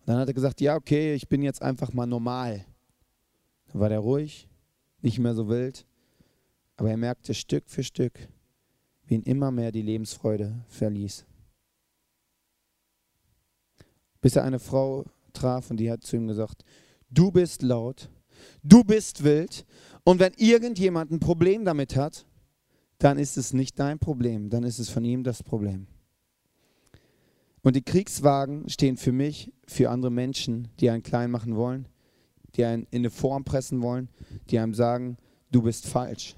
Und 0.00 0.06
dann 0.06 0.18
hat 0.18 0.28
er 0.28 0.34
gesagt, 0.34 0.60
ja, 0.60 0.76
okay, 0.76 1.14
ich 1.14 1.28
bin 1.28 1.42
jetzt 1.42 1.62
einfach 1.62 1.92
mal 1.92 2.06
normal. 2.06 2.64
War 3.72 3.88
der 3.88 4.00
ruhig, 4.00 4.48
nicht 5.00 5.18
mehr 5.18 5.34
so 5.34 5.48
wild, 5.48 5.86
aber 6.76 6.90
er 6.90 6.96
merkte 6.96 7.34
Stück 7.34 7.64
für 7.68 7.82
Stück, 7.82 8.28
wie 9.06 9.14
ihn 9.14 9.22
immer 9.22 9.50
mehr 9.50 9.72
die 9.72 9.82
Lebensfreude 9.82 10.64
verließ. 10.68 11.26
Bis 14.20 14.36
er 14.36 14.44
eine 14.44 14.58
Frau 14.58 15.04
traf 15.32 15.70
und 15.70 15.78
die 15.78 15.90
hat 15.90 16.02
zu 16.02 16.16
ihm 16.16 16.26
gesagt, 16.26 16.64
du 17.10 17.30
bist 17.30 17.62
laut, 17.62 18.10
du 18.62 18.84
bist 18.84 19.24
wild 19.24 19.64
und 20.04 20.20
wenn 20.20 20.32
irgendjemand 20.34 21.10
ein 21.10 21.20
Problem 21.20 21.64
damit 21.64 21.96
hat, 21.96 22.26
dann 22.98 23.18
ist 23.18 23.36
es 23.36 23.52
nicht 23.52 23.78
dein 23.78 23.98
Problem, 23.98 24.50
dann 24.50 24.62
ist 24.62 24.78
es 24.78 24.90
von 24.90 25.04
ihm 25.04 25.24
das 25.24 25.42
Problem. 25.42 25.86
Und 27.62 27.76
die 27.76 27.82
Kriegswagen 27.82 28.68
stehen 28.68 28.96
für 28.96 29.12
mich, 29.12 29.52
für 29.66 29.90
andere 29.90 30.10
Menschen, 30.10 30.68
die 30.80 30.90
einen 30.90 31.02
klein 31.02 31.30
machen 31.30 31.56
wollen, 31.56 31.86
die 32.56 32.64
einen 32.64 32.86
in 32.90 33.00
eine 33.00 33.10
Form 33.10 33.44
pressen 33.44 33.82
wollen, 33.82 34.08
die 34.50 34.58
einem 34.58 34.74
sagen, 34.74 35.16
du 35.50 35.62
bist 35.62 35.86
falsch. 35.86 36.36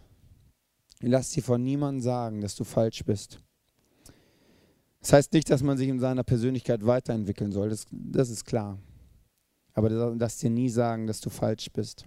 Lass 1.01 1.31
dir 1.31 1.43
von 1.43 1.63
niemandem 1.63 2.01
sagen, 2.01 2.41
dass 2.41 2.55
du 2.55 2.65
falsch 2.65 3.05
bist. 3.05 3.41
Das 5.01 5.13
heißt 5.13 5.33
nicht, 5.33 5.51
dass 5.51 5.63
man 5.63 5.77
sich 5.77 5.89
in 5.89 5.99
seiner 5.99 6.23
Persönlichkeit 6.23 6.87
weiterentwickeln 6.87 7.51
soll, 7.51 7.71
das, 7.71 7.87
das 7.91 8.31
ist 8.31 8.45
klar. 8.45 8.79
Aber 9.75 9.91
lass 9.91 10.39
dir 10.39 10.51
nie 10.51 10.69
sagen, 10.69 11.07
dass 11.07 11.21
du 11.21 11.31
falsch 11.31 11.71
bist. 11.73 12.07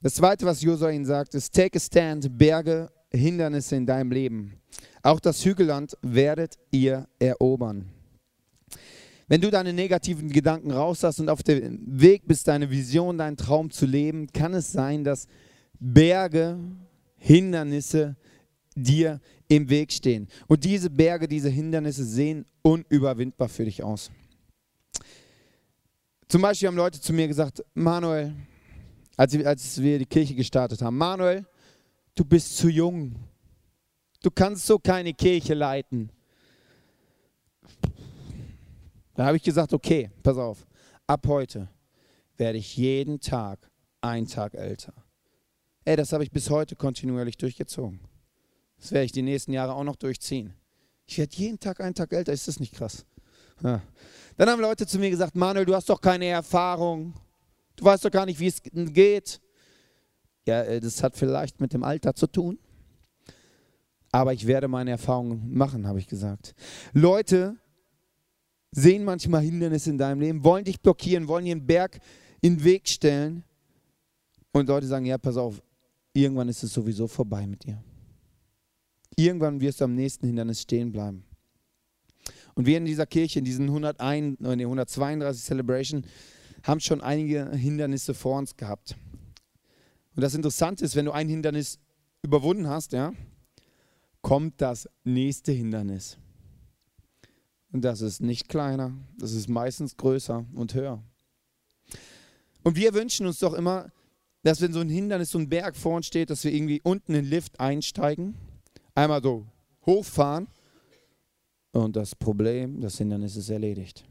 Das 0.00 0.14
zweite, 0.14 0.46
was 0.46 0.62
Josua 0.62 0.90
ihnen 0.90 1.04
sagt, 1.04 1.34
ist: 1.34 1.52
Take 1.52 1.76
a 1.76 1.80
stand, 1.80 2.38
Berge 2.38 2.90
Hindernisse 3.10 3.76
in 3.76 3.86
deinem 3.86 4.12
Leben. 4.12 4.60
Auch 5.02 5.20
das 5.20 5.44
Hügelland 5.44 5.96
werdet 6.02 6.56
ihr 6.70 7.08
erobern. 7.18 7.90
Wenn 9.28 9.42
du 9.42 9.50
deine 9.50 9.74
negativen 9.74 10.30
Gedanken 10.30 10.70
raus 10.70 11.02
hast 11.02 11.20
und 11.20 11.28
auf 11.28 11.42
dem 11.42 11.80
Weg 11.86 12.26
bist, 12.26 12.48
deine 12.48 12.70
Vision, 12.70 13.18
deinen 13.18 13.36
Traum 13.36 13.70
zu 13.70 13.84
leben, 13.84 14.26
kann 14.32 14.54
es 14.54 14.72
sein, 14.72 15.04
dass 15.04 15.26
Berge, 15.78 16.58
Hindernisse 17.18 18.16
dir 18.74 19.20
im 19.48 19.68
Weg 19.68 19.92
stehen. 19.92 20.28
Und 20.46 20.64
diese 20.64 20.88
Berge, 20.88 21.28
diese 21.28 21.48
Hindernisse 21.48 22.04
sehen 22.04 22.46
unüberwindbar 22.62 23.48
für 23.48 23.64
dich 23.64 23.82
aus. 23.82 24.10
Zum 26.28 26.42
Beispiel 26.42 26.68
haben 26.68 26.76
Leute 26.76 27.00
zu 27.00 27.12
mir 27.12 27.26
gesagt, 27.26 27.64
Manuel, 27.74 28.34
als, 29.16 29.82
wir 29.82 29.98
die 29.98 30.06
Kirche 30.06 30.34
gestartet 30.34 30.80
haben, 30.80 30.96
Manuel, 30.96 31.46
du 32.14 32.24
bist 32.24 32.56
zu 32.56 32.68
jung. 32.68 33.16
Du 34.22 34.30
kannst 34.30 34.66
so 34.66 34.78
keine 34.78 35.12
Kirche 35.12 35.54
leiten. 35.54 36.10
Da 39.18 39.26
habe 39.26 39.36
ich 39.36 39.42
gesagt, 39.42 39.72
okay, 39.72 40.12
pass 40.22 40.38
auf, 40.38 40.64
ab 41.08 41.26
heute 41.26 41.68
werde 42.36 42.56
ich 42.56 42.76
jeden 42.76 43.18
Tag 43.18 43.68
einen 44.00 44.28
Tag 44.28 44.54
älter. 44.54 44.94
Ey, 45.84 45.96
das 45.96 46.12
habe 46.12 46.22
ich 46.22 46.30
bis 46.30 46.50
heute 46.50 46.76
kontinuierlich 46.76 47.36
durchgezogen. 47.36 47.98
Das 48.78 48.92
werde 48.92 49.06
ich 49.06 49.10
die 49.10 49.22
nächsten 49.22 49.52
Jahre 49.52 49.74
auch 49.74 49.82
noch 49.82 49.96
durchziehen. 49.96 50.54
Ich 51.04 51.18
werde 51.18 51.34
jeden 51.34 51.58
Tag 51.58 51.80
einen 51.80 51.96
Tag 51.96 52.12
älter, 52.12 52.32
ist 52.32 52.46
das 52.46 52.60
nicht 52.60 52.72
krass? 52.72 53.04
Ja. 53.64 53.82
Dann 54.36 54.50
haben 54.50 54.60
Leute 54.60 54.86
zu 54.86 55.00
mir 55.00 55.10
gesagt, 55.10 55.34
Manuel, 55.34 55.66
du 55.66 55.74
hast 55.74 55.90
doch 55.90 56.00
keine 56.00 56.26
Erfahrung. 56.26 57.12
Du 57.74 57.86
weißt 57.86 58.04
doch 58.04 58.12
gar 58.12 58.24
nicht, 58.24 58.38
wie 58.38 58.46
es 58.46 58.62
geht. 58.62 59.40
Ja, 60.46 60.62
äh, 60.62 60.78
das 60.78 61.02
hat 61.02 61.16
vielleicht 61.16 61.60
mit 61.60 61.72
dem 61.72 61.82
Alter 61.82 62.14
zu 62.14 62.28
tun. 62.28 62.60
Aber 64.12 64.32
ich 64.32 64.46
werde 64.46 64.68
meine 64.68 64.92
Erfahrungen 64.92 65.52
machen, 65.52 65.88
habe 65.88 65.98
ich 65.98 66.06
gesagt. 66.06 66.54
Leute 66.92 67.56
sehen 68.72 69.04
manchmal 69.04 69.42
Hindernisse 69.42 69.90
in 69.90 69.98
deinem 69.98 70.20
Leben, 70.20 70.44
wollen 70.44 70.64
dich 70.64 70.80
blockieren, 70.80 71.28
wollen 71.28 71.44
dir 71.44 71.52
einen 71.52 71.66
Berg 71.66 71.98
in 72.40 72.56
den 72.56 72.64
Weg 72.64 72.88
stellen. 72.88 73.44
Und 74.52 74.68
Leute 74.68 74.86
sagen, 74.86 75.06
ja, 75.06 75.18
pass 75.18 75.36
auf, 75.36 75.62
irgendwann 76.12 76.48
ist 76.48 76.62
es 76.62 76.72
sowieso 76.72 77.06
vorbei 77.06 77.46
mit 77.46 77.64
dir. 77.64 77.82
Irgendwann 79.16 79.60
wirst 79.60 79.80
du 79.80 79.84
am 79.84 79.94
nächsten 79.94 80.26
Hindernis 80.26 80.62
stehen 80.62 80.92
bleiben. 80.92 81.24
Und 82.54 82.66
wir 82.66 82.78
in 82.78 82.84
dieser 82.84 83.06
Kirche, 83.06 83.38
in 83.38 83.44
diesen 83.44 83.66
101, 83.66 84.38
nee, 84.40 84.64
132 84.64 85.44
Celebration, 85.44 86.04
haben 86.62 86.80
schon 86.80 87.00
einige 87.00 87.50
Hindernisse 87.50 88.14
vor 88.14 88.38
uns 88.38 88.56
gehabt. 88.56 88.96
Und 90.16 90.22
das 90.22 90.34
Interessante 90.34 90.84
ist, 90.84 90.96
wenn 90.96 91.04
du 91.04 91.12
ein 91.12 91.28
Hindernis 91.28 91.78
überwunden 92.22 92.68
hast, 92.68 92.92
ja, 92.92 93.12
kommt 94.22 94.60
das 94.60 94.88
nächste 95.04 95.52
Hindernis. 95.52 96.18
Und 97.72 97.82
das 97.82 98.00
ist 98.00 98.20
nicht 98.20 98.48
kleiner, 98.48 98.92
das 99.18 99.32
ist 99.32 99.48
meistens 99.48 99.96
größer 99.96 100.46
und 100.54 100.74
höher. 100.74 101.02
Und 102.62 102.76
wir 102.76 102.94
wünschen 102.94 103.26
uns 103.26 103.38
doch 103.38 103.54
immer, 103.54 103.92
dass 104.42 104.60
wenn 104.60 104.72
so 104.72 104.80
ein 104.80 104.88
Hindernis, 104.88 105.30
so 105.30 105.38
ein 105.38 105.48
Berg 105.48 105.76
vor 105.76 105.96
uns 105.96 106.06
steht, 106.06 106.30
dass 106.30 106.44
wir 106.44 106.52
irgendwie 106.52 106.80
unten 106.82 107.14
in 107.14 107.24
den 107.24 107.30
Lift 107.30 107.60
einsteigen, 107.60 108.34
einmal 108.94 109.22
so 109.22 109.46
hochfahren 109.84 110.48
und 111.72 111.96
das 111.96 112.14
Problem, 112.14 112.80
das 112.80 112.98
Hindernis 112.98 113.36
ist 113.36 113.50
erledigt. 113.50 114.04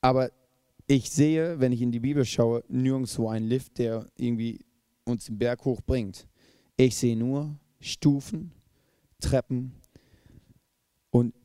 Aber 0.00 0.30
ich 0.86 1.10
sehe, 1.10 1.58
wenn 1.60 1.72
ich 1.72 1.80
in 1.80 1.92
die 1.92 2.00
Bibel 2.00 2.24
schaue, 2.24 2.64
nirgendwo 2.68 3.28
einen 3.28 3.46
Lift, 3.46 3.78
der 3.78 4.06
irgendwie 4.16 4.64
uns 5.04 5.26
den 5.26 5.38
Berg 5.38 5.64
hochbringt. 5.64 6.26
Ich 6.76 6.96
sehe 6.96 7.16
nur 7.16 7.56
Stufen, 7.80 8.52
Treppen 9.20 9.81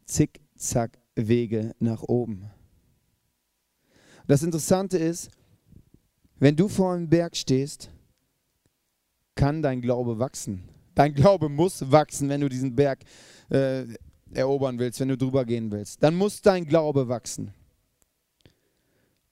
Zickzack-Wege 0.07 1.75
nach 1.79 2.01
oben. 2.03 2.49
Das 4.25 4.43
Interessante 4.43 4.97
ist, 4.97 5.29
wenn 6.39 6.55
du 6.55 6.67
vor 6.67 6.93
einem 6.93 7.09
Berg 7.09 7.35
stehst, 7.35 7.89
kann 9.35 9.61
dein 9.61 9.81
Glaube 9.81 10.19
wachsen. 10.19 10.67
Dein 10.95 11.13
Glaube 11.13 11.47
muss 11.47 11.91
wachsen, 11.91 12.27
wenn 12.29 12.41
du 12.41 12.49
diesen 12.49 12.75
Berg 12.75 13.03
äh, 13.49 13.85
erobern 14.33 14.79
willst, 14.79 14.99
wenn 14.99 15.09
du 15.09 15.17
drüber 15.17 15.45
gehen 15.45 15.71
willst. 15.71 16.01
Dann 16.03 16.15
muss 16.15 16.41
dein 16.41 16.65
Glaube 16.65 17.07
wachsen. 17.07 17.53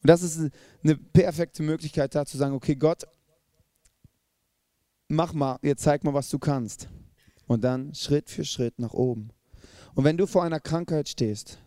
Und 0.01 0.09
das 0.09 0.21
ist 0.21 0.51
eine 0.83 0.95
perfekte 0.95 1.63
Möglichkeit, 1.63 2.13
da 2.13 2.25
zu 2.25 2.37
sagen, 2.37 2.53
okay, 2.53 2.75
Gott, 2.75 3.03
mach 5.07 5.33
mal, 5.33 5.57
jetzt 5.61 5.83
zeig 5.83 6.03
mal, 6.03 6.13
was 6.13 6.29
du 6.29 6.39
kannst. 6.39 6.87
Und 7.47 7.63
dann 7.63 7.93
Schritt 7.93 8.29
für 8.29 8.45
Schritt 8.45 8.79
nach 8.79 8.93
oben. 8.93 9.31
Und 9.95 10.03
wenn 10.03 10.17
du 10.17 10.27
vor 10.27 10.43
einer 10.43 10.59
Krankheit 10.59 11.09
stehst, 11.09 11.57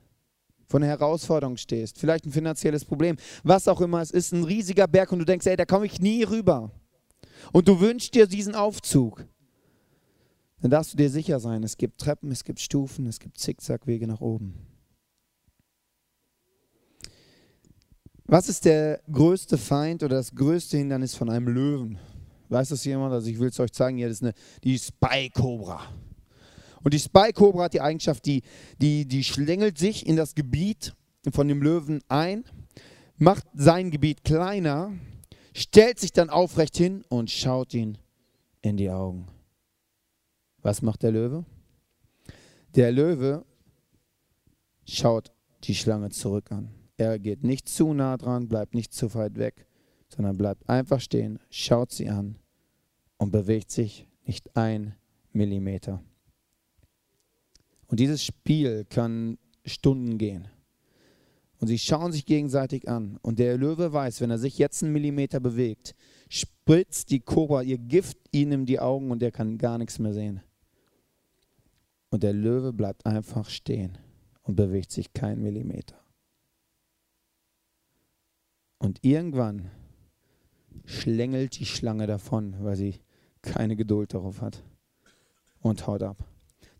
vor 0.67 0.79
einer 0.81 0.87
Herausforderung 0.87 1.57
stehst, 1.57 1.99
vielleicht 1.99 2.27
ein 2.27 2.33
finanzielles 2.33 2.85
Problem, 2.85 3.17
was 3.43 3.67
auch 3.67 3.81
immer, 3.81 4.03
es 4.03 4.11
ist 4.11 4.33
ein 4.33 4.45
riesiger 4.45 4.87
Berg 4.87 5.11
und 5.13 5.19
du 5.19 5.25
denkst, 5.25 5.47
ey, 5.47 5.57
da 5.57 5.65
komme 5.65 5.87
ich 5.87 5.99
nie 5.99 6.23
rüber. 6.25 6.71
Und 7.53 7.67
du 7.69 7.81
wünschst 7.81 8.15
dir 8.15 8.27
diesen 8.27 8.55
Aufzug. 8.55 9.25
Dann 10.61 10.71
darfst 10.71 10.93
du 10.93 10.97
dir 10.97 11.09
sicher 11.09 11.41
sein, 11.41 11.63
es 11.63 11.77
gibt 11.77 12.01
Treppen, 12.01 12.31
es 12.31 12.45
gibt 12.45 12.61
Stufen, 12.61 13.07
es 13.07 13.19
gibt 13.19 13.39
Zickzackwege 13.39 14.07
nach 14.07 14.21
oben. 14.21 14.55
Was 18.25 18.51
ist 18.51 18.67
der 18.67 19.01
größte 19.11 19.57
Feind 19.57 20.03
oder 20.03 20.17
das 20.17 20.35
größte 20.35 20.77
Hindernis 20.77 21.15
von 21.15 21.31
einem 21.31 21.49
Löwen? 21.49 21.99
Weiß 22.51 22.69
das 22.69 22.85
jemand? 22.85 23.15
Also 23.15 23.29
ich 23.29 23.39
will 23.39 23.49
es 23.49 23.59
euch 23.59 23.73
zeigen, 23.73 23.97
hier 23.97 24.09
ist 24.09 24.23
eine, 24.23 24.35
die 24.63 24.79
Spy 24.79 25.31
Cobra. 25.31 25.81
Und 26.83 26.95
die 26.95 26.99
Spy 26.99 27.33
Cobra 27.33 27.65
hat 27.65 27.75
die 27.75 27.81
Eigenschaft, 27.81 28.25
die, 28.27 28.43
die, 28.81 29.07
die 29.07 29.25
schlängelt 29.25 29.79
sich 29.79 30.07
in 30.07 30.17
das 30.17 30.35
Gebiet 30.35 30.95
von 31.31 31.49
dem 31.49 31.63
Löwen 31.63 32.01
ein, 32.09 32.45
macht 33.17 33.45
sein 33.55 33.91
Gebiet 33.91 34.25
kleiner, 34.25 34.93
stellt 35.55 35.99
sich 35.99 36.13
dann 36.13 36.31
aufrecht 36.31 36.77
hin 36.77 37.05
und 37.09 37.31
schaut 37.31 37.75
ihn 37.75 37.99
in 38.63 38.77
die 38.77 38.91
Augen. 38.91 39.27
Was 40.63 40.83
macht 40.83 41.03
der 41.03 41.13
Löwe? 41.13 41.45
Der 42.75 42.93
Löwe 42.93 43.45
schaut 44.87 45.33
die 45.65 45.75
Schlange 45.75 46.11
zurück 46.11 46.53
an. 46.53 46.71
Er 46.97 47.19
geht 47.19 47.45
nicht 47.45 47.69
zu 47.69 47.93
nah 47.93 48.17
dran, 48.17 48.49
bleibt 48.49 48.75
nicht 48.75 48.93
zu 48.93 49.15
weit 49.15 49.37
weg, 49.37 49.67
sondern 50.09 50.37
bleibt 50.37 50.69
einfach 50.69 51.01
stehen, 51.01 51.39
schaut 51.51 51.93
sie 51.93 52.09
an 52.09 52.37
und 53.19 53.31
bewegt 53.31 53.71
sich 53.71 54.09
nicht 54.25 54.57
ein 54.57 54.95
Millimeter. 55.33 56.03
Und 57.89 58.01
dieses 58.01 58.25
Spiel 58.25 58.85
kann 58.89 59.39
Stunden 59.65 60.19
gehen. 60.19 60.49
Und 61.61 61.67
sie 61.67 61.79
schauen 61.79 62.13
sich 62.13 62.25
gegenseitig 62.25 62.89
an. 62.89 63.19
Und 63.23 63.39
der 63.39 63.57
Löwe 63.59 63.93
weiß, 63.93 64.21
wenn 64.21 64.31
er 64.31 64.39
sich 64.39 64.59
jetzt 64.59 64.83
einen 64.83 64.93
Millimeter 64.93 65.41
bewegt, 65.41 65.95
spritzt 66.29 67.11
die 67.11 67.21
Kobra 67.21 67.63
ihr 67.63 67.79
Gift 67.79 68.19
ihm 68.31 68.53
in 68.53 68.67
die 68.67 68.79
Augen 68.79 69.11
und 69.11 69.23
er 69.23 69.33
kann 69.33 69.59
gar 69.59 69.79
nichts 69.79 69.99
mehr 69.99 70.15
sehen. 70.15 70.41
Und 72.11 72.23
der 72.23 72.33
Löwe 72.33 72.73
bleibt 72.73 73.05
einfach 73.07 73.51
stehen 73.51 73.99
und 74.43 74.55
bewegt 74.55 74.93
sich 74.93 75.13
keinen 75.13 75.43
Millimeter. 75.43 75.97
Und 78.79 79.05
irgendwann 79.05 79.71
schlängelt 80.85 81.59
die 81.59 81.67
Schlange 81.67 82.07
davon, 82.07 82.55
weil 82.61 82.77
sie 82.77 83.01
keine 83.43 83.77
Geduld 83.77 84.15
darauf 84.15 84.41
hat 84.41 84.63
und 85.61 85.87
haut 85.87 86.03
ab. 86.03 86.25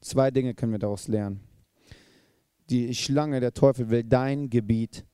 Zwei 0.01 0.31
Dinge 0.31 0.55
können 0.55 0.73
wir 0.73 0.79
daraus 0.79 1.09
lernen. 1.09 1.41
Die 2.71 2.95
Schlange, 2.95 3.41
der 3.41 3.55
Teufel, 3.55 3.91
will 3.91 4.05
dein 4.05 4.51
Gebiet, 4.51 5.05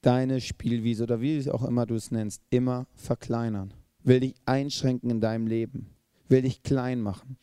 deine 0.00 0.40
Spielwiese 0.40 1.04
oder 1.04 1.20
wie 1.20 1.50
auch 1.50 1.64
immer 1.64 1.86
du 1.86 1.94
es 1.94 2.10
nennst, 2.10 2.42
immer 2.50 2.86
verkleinern. 2.94 3.72
Will 4.02 4.20
dich 4.20 4.34
einschränken 4.44 5.10
in 5.10 5.20
deinem 5.20 5.46
Leben. 5.46 5.90
Will 6.28 6.42
dich 6.42 6.62
klein 6.62 7.00
machen. 7.00 7.38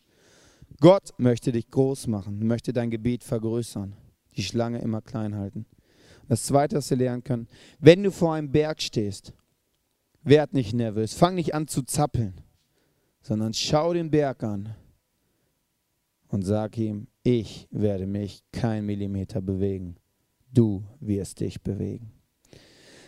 Gott 0.80 1.12
möchte 1.18 1.52
dich 1.52 1.70
groß 1.70 2.08
machen, 2.08 2.46
möchte 2.46 2.72
dein 2.72 2.90
Gebiet 2.90 3.24
vergrößern. 3.24 3.94
Die 4.36 4.42
Schlange 4.42 4.80
immer 4.80 5.00
klein 5.00 5.34
halten. 5.34 5.66
Das 6.28 6.44
Zweite, 6.44 6.76
was 6.76 6.90
wir 6.90 6.96
lernen 6.96 7.22
können, 7.22 7.48
wenn 7.78 8.02
du 8.02 8.10
vor 8.10 8.34
einem 8.34 8.50
Berg 8.50 8.82
stehst, 8.82 9.34
werd 10.22 10.54
nicht 10.54 10.72
nervös, 10.72 11.14
fang 11.14 11.34
nicht 11.34 11.54
an 11.54 11.68
zu 11.68 11.82
zappeln, 11.82 12.34
sondern 13.20 13.52
schau 13.52 13.92
den 13.92 14.10
Berg 14.10 14.42
an 14.42 14.74
und 16.34 16.42
sag 16.42 16.76
ihm, 16.78 17.06
ich 17.22 17.68
werde 17.70 18.08
mich 18.08 18.42
kein 18.50 18.84
Millimeter 18.84 19.40
bewegen, 19.40 19.94
du 20.52 20.82
wirst 20.98 21.38
dich 21.38 21.62
bewegen. 21.62 22.10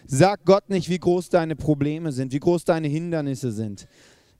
Sag 0.07 0.45
Gott 0.45 0.71
nicht, 0.71 0.89
wie 0.89 1.01
groß 1.01 1.29
deine 1.31 1.57
Probleme 1.57 2.13
sind, 2.13 2.33
wie 2.33 2.39
groß 2.39 2.65
deine 2.65 2.87
Hindernisse 2.87 3.51
sind. 3.51 3.89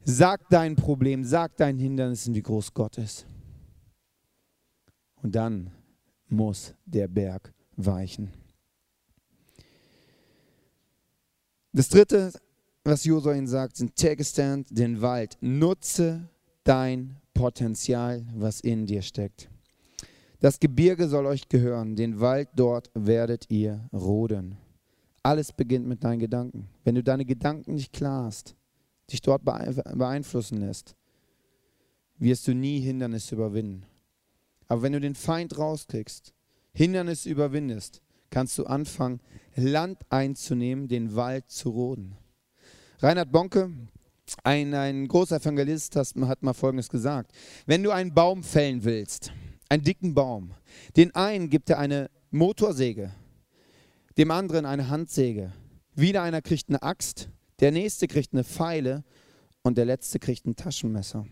Sag 0.05 0.49
dein 0.51 0.77
Problem, 0.77 1.25
sag 1.25 1.57
deinen 1.57 1.81
Hindernissen, 1.81 2.33
wie 2.37 2.43
groß 2.43 2.75
Gott 2.75 2.97
ist. 2.99 3.27
Und 5.21 5.35
dann 5.35 5.73
muss 6.29 6.73
der 6.85 7.09
Berg 7.09 7.53
weichen. 7.75 8.31
Das 11.73 11.89
dritte, 11.89 12.31
was 12.85 13.05
Josua 13.05 13.35
ihnen 13.35 13.49
sagt, 13.49 13.79
sind 13.79 13.97
take 13.97 14.21
a 14.21 14.25
stand, 14.25 14.69
den 14.71 15.01
Wald. 15.03 15.37
Nutze 15.41 16.29
dein 16.63 17.17
Potenzial, 17.37 18.25
was 18.35 18.61
in 18.61 18.87
dir 18.87 19.03
steckt. 19.03 19.51
Das 20.41 20.59
Gebirge 20.59 21.07
soll 21.07 21.27
euch 21.27 21.49
gehören, 21.49 21.95
den 21.95 22.19
Wald 22.19 22.49
dort 22.57 22.91
werdet 22.95 23.51
ihr 23.51 23.89
roden. 23.93 24.57
Alles 25.23 25.53
beginnt 25.53 25.87
mit 25.87 26.03
deinen 26.03 26.19
Gedanken. 26.19 26.69
Wenn 26.83 26.95
du 26.95 27.03
deine 27.03 27.27
Gedanken 27.27 27.75
nicht 27.75 27.93
klar 27.93 28.25
hast, 28.25 28.57
dich 29.11 29.21
dort 29.21 29.45
beeinflussen 29.45 30.61
lässt, 30.61 30.97
wirst 32.19 32.49
du 32.49 32.55
nie 32.55 32.81
Hindernisse 32.81 33.35
überwinden. 33.35 33.85
Aber 34.67 34.81
wenn 34.81 34.93
du 34.93 35.01
den 35.01 35.15
Feind 35.15 35.59
rauskriegst, 35.59 36.33
Hindernisse 36.73 37.29
überwindest, 37.29 38.01
kannst 38.31 38.57
du 38.57 38.65
anfangen, 38.65 39.21
Land 39.57 39.99
einzunehmen, 40.09 40.89
den 40.89 41.15
Wald 41.17 41.51
zu 41.51 41.69
roden. 41.69 42.17
Reinhard 43.01 43.31
Bonke, 43.31 43.71
ein, 44.45 44.75
ein 44.75 45.09
großer 45.09 45.37
Evangelist, 45.37 45.97
hat 45.97 46.43
mal 46.43 46.53
Folgendes 46.53 46.89
gesagt. 46.89 47.33
Wenn 47.67 47.83
du 47.83 47.91
einen 47.91 48.15
Baum 48.15 48.43
fällen 48.43 48.85
willst, 48.85 49.33
einen 49.69 49.85
dicken 49.85 50.15
Baum, 50.15 50.53
den 50.97 51.15
einen 51.15 51.51
gibt 51.51 51.71
er 51.71 51.79
eine 51.79 52.11
Motorsäge, 52.31 53.13
dem 54.19 54.31
anderen 54.31 54.67
eine 54.67 54.89
Handsäge. 54.89 55.53
Wieder 55.95 56.23
einer 56.23 56.43
kriegt 56.43 56.69
eine 56.69 56.83
Axt, 56.83 57.29
der 57.61 57.73
nächste 57.73 58.07
kriegt 58.07 58.33
eine 58.33 58.45
Pfeile 58.45 59.05
und 59.63 59.79
der 59.79 59.85
letzte 59.85 60.19
kriegt 60.19 60.47
ein 60.47 60.57
Taschenmesser. 60.57 61.27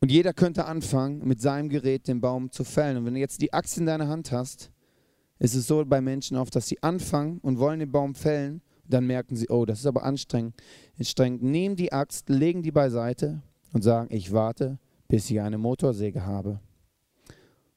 Und 0.00 0.10
jeder 0.10 0.34
könnte 0.34 0.66
anfangen, 0.66 1.26
mit 1.26 1.40
seinem 1.40 1.68
Gerät 1.68 2.06
den 2.06 2.20
Baum 2.20 2.52
zu 2.52 2.64
fällen. 2.64 2.98
Und 2.98 3.06
wenn 3.06 3.14
du 3.14 3.20
jetzt 3.20 3.40
die 3.40 3.52
Axt 3.52 3.78
in 3.78 3.86
deiner 3.86 4.08
Hand 4.08 4.30
hast, 4.30 4.70
ist 5.38 5.54
es 5.54 5.66
so 5.66 5.84
bei 5.84 6.00
Menschen 6.00 6.36
oft, 6.36 6.54
dass 6.54 6.68
sie 6.68 6.82
anfangen 6.82 7.38
und 7.38 7.58
wollen 7.58 7.80
den 7.80 7.90
Baum 7.90 8.14
fällen. 8.14 8.62
Dann 8.88 9.06
merken 9.06 9.36
sie, 9.36 9.48
oh, 9.48 9.64
das 9.64 9.80
ist 9.80 9.86
aber 9.86 10.04
anstrengend. 10.04 10.54
anstrengend. 10.98 11.42
Nehmen 11.42 11.76
die 11.76 11.92
Axt, 11.92 12.28
legen 12.28 12.62
die 12.62 12.72
beiseite 12.72 13.42
und 13.72 13.82
sagen, 13.82 14.08
ich 14.14 14.32
warte, 14.32 14.78
bis 15.08 15.30
ich 15.30 15.40
eine 15.40 15.58
Motorsäge 15.58 16.24
habe. 16.24 16.60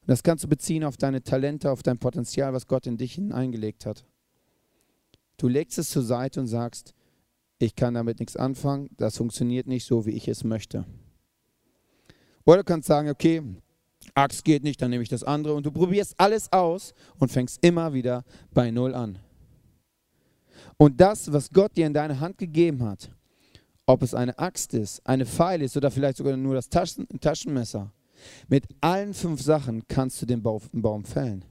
Das 0.05 0.23
kannst 0.23 0.43
du 0.43 0.47
beziehen 0.47 0.83
auf 0.83 0.97
deine 0.97 1.21
Talente, 1.21 1.71
auf 1.71 1.83
dein 1.83 1.99
Potenzial, 1.99 2.53
was 2.53 2.67
Gott 2.67 2.87
in 2.87 2.97
dich 2.97 3.13
hineingelegt 3.13 3.85
hat. 3.85 4.05
Du 5.37 5.47
legst 5.47 5.77
es 5.77 5.89
zur 5.89 6.03
Seite 6.03 6.39
und 6.39 6.47
sagst, 6.47 6.93
ich 7.59 7.75
kann 7.75 7.93
damit 7.93 8.19
nichts 8.19 8.35
anfangen, 8.35 8.89
das 8.97 9.17
funktioniert 9.17 9.67
nicht 9.67 9.85
so, 9.85 10.05
wie 10.05 10.11
ich 10.11 10.27
es 10.27 10.43
möchte. 10.43 10.85
Oder 12.45 12.57
du 12.57 12.63
kannst 12.63 12.87
sagen, 12.87 13.09
okay, 13.09 13.43
Axt 14.15 14.43
geht 14.43 14.63
nicht, 14.63 14.81
dann 14.81 14.89
nehme 14.89 15.03
ich 15.03 15.09
das 15.09 15.23
andere 15.23 15.53
und 15.53 15.65
du 15.65 15.71
probierst 15.71 16.15
alles 16.17 16.51
aus 16.51 16.93
und 17.19 17.31
fängst 17.31 17.63
immer 17.63 17.93
wieder 17.93 18.23
bei 18.51 18.71
Null 18.71 18.95
an. 18.95 19.19
Und 20.81 21.01
das, 21.01 21.31
was 21.33 21.49
Gott 21.49 21.75
dir 21.75 21.85
in 21.85 21.93
deine 21.93 22.21
Hand 22.21 22.37
gegeben 22.37 22.83
hat, 22.83 23.11
ob 23.85 24.01
es 24.01 24.13
eine 24.13 24.39
Axt 24.39 24.73
ist, 24.73 25.05
eine 25.05 25.25
Pfeil 25.25 25.61
ist 25.61 25.75
oder 25.75 25.91
vielleicht 25.91 26.17
sogar 26.17 26.37
nur 26.37 26.55
das 26.55 26.69
Taschen, 26.69 27.05
Taschenmesser, 27.19 27.91
mit 28.47 28.65
allen 28.79 29.13
fünf 29.13 29.41
Sachen 29.41 29.85
kannst 29.89 30.21
du 30.21 30.25
den 30.25 30.41
Baum 30.41 31.03
fällen. 31.03 31.43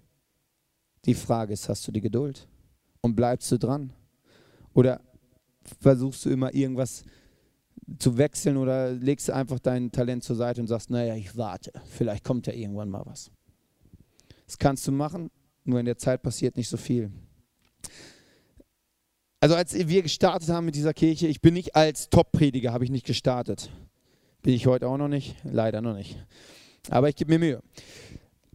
Die 1.05 1.13
Frage 1.13 1.53
ist, 1.53 1.69
hast 1.69 1.87
du 1.87 1.93
die 1.93 2.01
Geduld 2.01 2.49
und 3.03 3.17
bleibst 3.17 3.53
du 3.53 3.59
dran? 3.59 3.93
Oder 4.73 5.01
versuchst 5.79 6.25
du 6.25 6.31
immer 6.31 6.55
irgendwas 6.55 7.05
zu 7.99 8.17
wechseln 8.17 8.57
oder 8.57 8.93
legst 8.93 9.29
du 9.29 9.35
einfach 9.35 9.59
dein 9.59 9.93
Talent 9.93 10.25
zur 10.25 10.37
Seite 10.37 10.63
und 10.63 10.69
sagst, 10.69 10.89
naja, 10.89 11.15
ich 11.17 11.37
warte, 11.37 11.73
vielleicht 11.85 12.25
kommt 12.25 12.47
ja 12.47 12.55
irgendwann 12.55 12.89
mal 12.89 13.05
was. 13.05 13.31
Das 14.47 14.57
kannst 14.57 14.87
du 14.87 14.93
machen, 14.93 15.31
nur 15.65 15.81
in 15.81 15.87
der 15.87 15.99
Zeit 15.99 16.23
passiert 16.23 16.57
nicht 16.57 16.69
so 16.69 16.79
viel. 16.79 17.11
Also 19.41 19.55
als 19.55 19.75
wir 19.75 20.03
gestartet 20.03 20.49
haben 20.49 20.65
mit 20.65 20.75
dieser 20.75 20.95
Kirche, 20.95 21.29
ich 21.29 21.41
bin 21.41 21.55
nicht 21.55 21.77
als 21.77 22.11
Top-Prediger, 22.11 22.73
habe 22.73 22.85
ich 22.85 22.91
nicht 22.91 23.07
gestartet. 23.07 23.71
Bin 24.43 24.55
ich 24.55 24.67
heute 24.67 24.89
auch 24.89 24.97
noch 24.97 25.09
nicht, 25.09 25.37
leider 25.45 25.81
noch 25.81 25.95
nicht. 25.95 26.17
Aber 26.91 27.09
ich 27.09 27.17
gebe 27.17 27.33
mir 27.33 27.39
Mühe. 27.39 27.63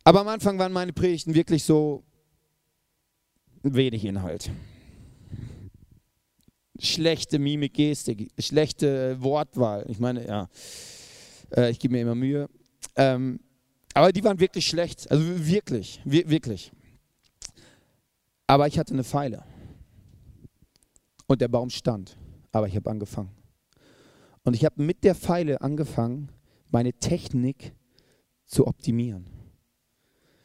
Aber 0.03 0.21
am 0.21 0.27
Anfang 0.27 0.59
waren 0.59 0.73
meine 0.73 0.93
Predigten 0.93 1.35
wirklich 1.35 1.63
so 1.63 2.03
wenig 3.63 4.03
Inhalt 4.03 4.51
schlechte 6.79 7.39
Mimik, 7.39 7.73
Gestik, 7.73 8.31
schlechte 8.37 9.21
Wortwahl. 9.21 9.85
Ich 9.87 9.99
meine, 9.99 10.25
ja, 10.25 10.49
äh, 11.55 11.71
ich 11.71 11.79
gebe 11.79 11.93
mir 11.93 12.01
immer 12.01 12.15
Mühe. 12.15 12.49
Ähm, 12.95 13.39
aber 13.93 14.11
die 14.11 14.23
waren 14.23 14.39
wirklich 14.39 14.65
schlecht, 14.65 15.09
also 15.11 15.23
wirklich, 15.47 16.01
wirklich. 16.03 16.71
Aber 18.47 18.67
ich 18.67 18.77
hatte 18.77 18.93
eine 18.93 19.03
Pfeile. 19.03 19.43
Und 21.27 21.41
der 21.41 21.47
Baum 21.47 21.69
stand. 21.69 22.17
Aber 22.51 22.67
ich 22.67 22.75
habe 22.75 22.89
angefangen. 22.89 23.31
Und 24.43 24.55
ich 24.55 24.65
habe 24.65 24.81
mit 24.81 25.03
der 25.03 25.15
Pfeile 25.15 25.61
angefangen, 25.61 26.29
meine 26.69 26.93
Technik 26.93 27.73
zu 28.45 28.67
optimieren. 28.67 29.25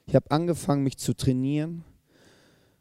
Ich 0.07 0.15
habe 0.15 0.31
angefangen, 0.31 0.85
mich 0.85 0.97
zu 0.97 1.15
trainieren 1.15 1.85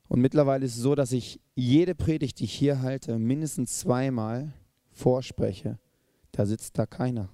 und 0.07 0.21
mittlerweile 0.21 0.65
ist 0.65 0.77
es 0.77 0.81
so, 0.81 0.95
dass 0.95 1.11
ich 1.11 1.41
jede 1.55 1.95
Predigt, 1.95 2.39
die 2.39 2.45
ich 2.45 2.53
hier 2.53 2.81
halte, 2.81 3.17
mindestens 3.19 3.79
zweimal 3.79 4.53
vorspreche. 4.91 5.79
Da 6.31 6.45
sitzt 6.45 6.77
da 6.77 6.85
keiner. 6.85 7.29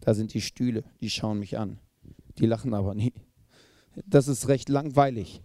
Da 0.00 0.14
sind 0.14 0.34
die 0.34 0.40
Stühle, 0.40 0.84
die 1.00 1.10
schauen 1.10 1.38
mich 1.38 1.58
an. 1.58 1.78
Die 2.38 2.46
lachen 2.46 2.74
aber 2.74 2.94
nie. 2.94 3.12
Das 4.06 4.28
ist 4.28 4.48
recht 4.48 4.68
langweilig. 4.68 5.42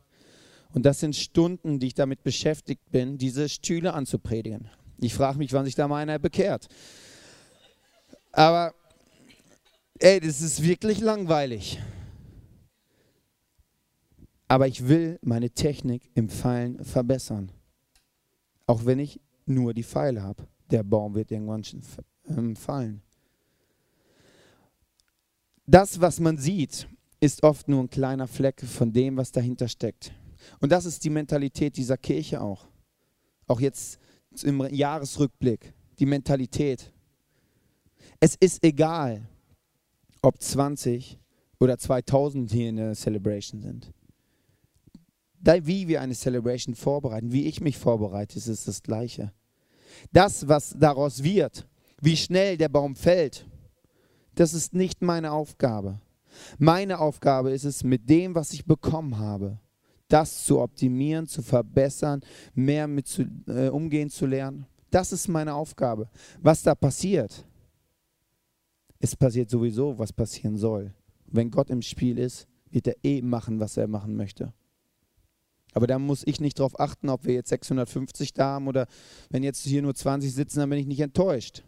Und 0.73 0.86
das 0.86 0.99
sind 0.99 1.15
Stunden, 1.15 1.80
die 1.80 1.88
ich 1.88 1.93
damit 1.93 2.23
beschäftigt 2.23 2.91
bin, 2.91 3.17
diese 3.17 3.49
Stühle 3.49 3.93
anzupredigen. 3.93 4.69
Ich 4.99 5.13
frage 5.13 5.38
mich, 5.38 5.53
wann 5.53 5.65
sich 5.65 5.75
da 5.75 5.88
mal 5.88 6.01
einer 6.01 6.19
bekehrt. 6.19 6.67
Aber, 8.32 8.73
ey, 9.99 10.19
das 10.19 10.41
ist 10.41 10.63
wirklich 10.63 10.99
langweilig. 10.99 11.80
Aber 14.47 14.67
ich 14.67 14.88
will 14.88 15.19
meine 15.21 15.49
Technik 15.49 16.10
im 16.15 16.30
Pfeilen 16.30 16.84
verbessern. 16.84 17.51
Auch 18.65 18.86
wenn 18.86 18.99
ich 18.99 19.19
nur 19.45 19.73
die 19.73 19.84
Pfeile 19.84 20.21
habe. 20.21 20.47
Der 20.69 20.84
Baum 20.84 21.15
wird 21.15 21.32
irgendwann 21.32 21.63
ähm, 22.30 22.56
fallen. 22.56 23.01
Das, 25.65 25.99
was 25.99 26.19
man 26.19 26.38
sieht, 26.38 26.88
ist 27.19 27.43
oft 27.43 27.67
nur 27.67 27.82
ein 27.84 27.89
kleiner 27.89 28.27
Fleck 28.27 28.62
von 28.62 28.91
dem, 28.91 29.17
was 29.17 29.32
dahinter 29.32 29.67
steckt. 29.67 30.12
Und 30.60 30.71
das 30.71 30.86
ist 30.86 31.03
die 31.03 31.10
Mentalität 31.10 31.77
dieser 31.77 31.97
Kirche 31.97 32.41
auch. 32.41 32.67
Auch 33.47 33.60
jetzt 33.60 33.99
im 34.43 34.62
Jahresrückblick, 34.73 35.73
die 35.99 36.05
Mentalität. 36.05 36.91
Es 38.19 38.36
ist 38.36 38.63
egal, 38.63 39.27
ob 40.21 40.41
20 40.41 41.19
oder 41.60 41.77
2000 41.77 42.51
hier 42.51 42.69
in 42.69 42.75
der 42.75 42.95
Celebration 42.95 43.62
sind 43.62 43.91
wie 45.63 45.88
wir 45.88 46.01
eine 46.01 46.15
Celebration 46.15 46.75
vorbereiten, 46.75 47.31
wie 47.31 47.45
ich 47.45 47.62
mich 47.62 47.77
vorbereite, 47.77 48.38
ist 48.38 48.67
das 48.67 48.83
Gleiche. 48.83 49.31
Das, 50.12 50.47
was 50.47 50.75
daraus 50.77 51.23
wird, 51.23 51.67
wie 52.01 52.17
schnell 52.17 52.57
der 52.57 52.69
Baum 52.69 52.95
fällt, 52.95 53.45
das 54.36 54.53
ist 54.53 54.73
nicht 54.73 55.01
meine 55.01 55.31
Aufgabe. 55.31 55.99
Meine 56.60 56.99
Aufgabe 56.99 57.51
ist 57.51 57.63
es, 57.63 57.83
mit 57.83 58.10
dem, 58.10 58.36
was 58.36 58.53
ich 58.53 58.65
bekommen 58.65 59.17
habe, 59.17 59.60
das 60.08 60.46
zu 60.46 60.60
optimieren, 60.60 61.28
zu 61.28 61.41
verbessern, 61.41 62.22
mehr 62.54 62.88
mit 62.88 63.08
zu, 63.08 63.24
äh, 63.48 63.70
umgehen 63.70 64.10
zu 64.10 64.26
lernen. 64.26 64.65
Das 64.89 65.12
ist 65.12 65.28
meine 65.28 65.54
Aufgabe. 65.54 66.10
Was 66.41 66.63
da 66.63 66.76
passiert, 66.76 67.46
es 69.00 69.15
passiert 69.15 69.50
sowieso, 69.50 69.98
was 69.98 70.13
passieren 70.13 70.58
soll. 70.58 70.93
Wenn 71.28 71.52
Gott 71.52 71.70
im 71.70 71.82
Spiel 71.82 72.17
ist, 72.17 72.48
wird 72.72 72.88
er 72.88 72.96
eh 73.04 73.22
machen, 73.22 73.60
was 73.60 73.78
er 73.78 73.88
machen 73.88 74.15
möchte. 74.15 74.54
Aber 75.74 75.88
da 75.88 76.00
muss 76.00 76.26
ich 76.26 76.39
nicht 76.39 76.60
darauf 76.60 76.80
achten, 76.80 77.10
ob 77.10 77.26
wir 77.26 77.34
jetzt 77.34 77.50
650 77.50 78.34
da 78.34 78.46
haben 78.54 78.67
oder 78.67 78.88
wenn 79.30 79.43
jetzt 79.43 79.63
hier 79.63 79.82
nur 79.82 79.93
20 79.93 80.34
sitzen, 80.34 80.60
dann 80.60 80.70
bin 80.70 80.80
ich 80.80 80.88
nicht 80.88 81.02
enttäuscht. 81.02 81.63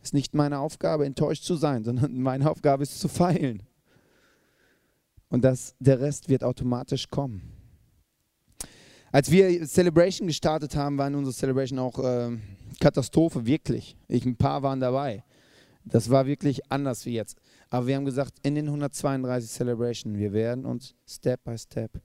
Es 0.00 0.08
ist 0.08 0.14
nicht 0.14 0.34
meine 0.34 0.58
Aufgabe, 0.58 1.06
enttäuscht 1.06 1.44
zu 1.44 1.56
sein, 1.56 1.84
sondern 1.84 2.20
meine 2.20 2.50
Aufgabe 2.50 2.82
ist 2.82 3.00
zu 3.00 3.08
feilen. 3.08 3.62
Und 5.28 5.44
das, 5.44 5.74
der 5.78 6.00
Rest 6.00 6.28
wird 6.28 6.42
automatisch 6.42 7.08
kommen. 7.08 7.42
Als 9.10 9.30
wir 9.30 9.66
Celebration 9.66 10.26
gestartet 10.26 10.76
haben, 10.76 10.98
war 10.98 11.08
in 11.08 11.14
unserer 11.14 11.34
Celebration 11.34 11.78
auch 11.78 11.98
äh, 11.98 12.36
Katastrophe, 12.80 13.46
wirklich. 13.46 13.96
Ich, 14.06 14.24
ein 14.24 14.36
paar 14.36 14.62
waren 14.62 14.80
dabei. 14.80 15.24
Das 15.84 16.10
war 16.10 16.26
wirklich 16.26 16.70
anders 16.70 17.06
wie 17.06 17.14
jetzt. 17.14 17.38
Aber 17.70 17.86
wir 17.86 17.96
haben 17.96 18.04
gesagt, 18.04 18.34
in 18.42 18.54
den 18.54 18.66
132 18.66 19.50
Celebration, 19.50 20.18
wir 20.18 20.32
werden 20.32 20.66
uns 20.66 20.94
Step 21.06 21.44
by 21.44 21.56
Step 21.56 22.00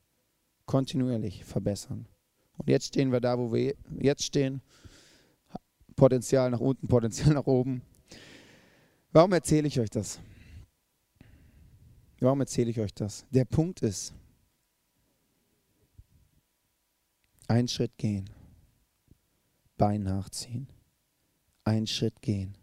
kontinuierlich 0.65 1.43
verbessern. 1.43 2.07
Und 2.57 2.69
jetzt 2.69 2.88
stehen 2.88 3.12
wir 3.12 3.19
da, 3.19 3.38
wo 3.38 3.53
wir 3.53 3.75
jetzt 3.99 4.23
stehen. 4.23 4.62
Potenzial 5.95 6.49
nach 6.49 6.59
unten, 6.59 6.88
Potenzial 6.88 7.33
nach 7.33 7.45
oben. 7.45 7.81
Warum 9.12 9.33
erzähle 9.33 9.67
ich 9.67 9.79
euch 9.79 9.89
das? 9.89 10.19
Warum 12.23 12.39
erzähle 12.39 12.69
ich 12.69 12.79
euch 12.79 12.93
das? 12.93 13.25
Der 13.31 13.43
Punkt 13.43 13.81
ist, 13.81 14.13
einen 17.49 17.67
Schritt 17.67 17.97
gehen, 17.97 18.29
Bein 19.75 20.03
nachziehen. 20.03 20.67
Einen 21.65 21.86
Schritt 21.86 22.21
gehen, 22.21 22.57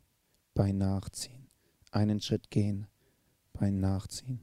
Bein 0.54 0.78
nachziehen. 0.78 1.46
Einen 1.90 2.22
Schritt 2.22 2.50
gehen, 2.50 2.86
Bein 3.52 3.80
nachziehen. 3.80 4.40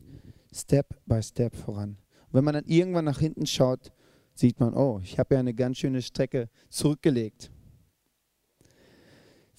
Step 0.53 1.01
by 1.07 1.23
Step 1.23 1.55
voran. 1.55 1.97
Wenn 2.31 2.43
man 2.43 2.53
dann 2.53 2.65
irgendwann 2.65 3.05
nach 3.05 3.19
hinten 3.19 3.47
schaut, 3.47 3.91
sieht 4.35 4.59
man, 4.59 4.75
oh, 4.75 4.99
ich 5.01 5.17
habe 5.17 5.33
ja 5.33 5.39
eine 5.39 5.55
ganz 5.55 5.79
schöne 5.79 6.03
Strecke 6.03 6.47
zurückgelegt. 6.69 7.49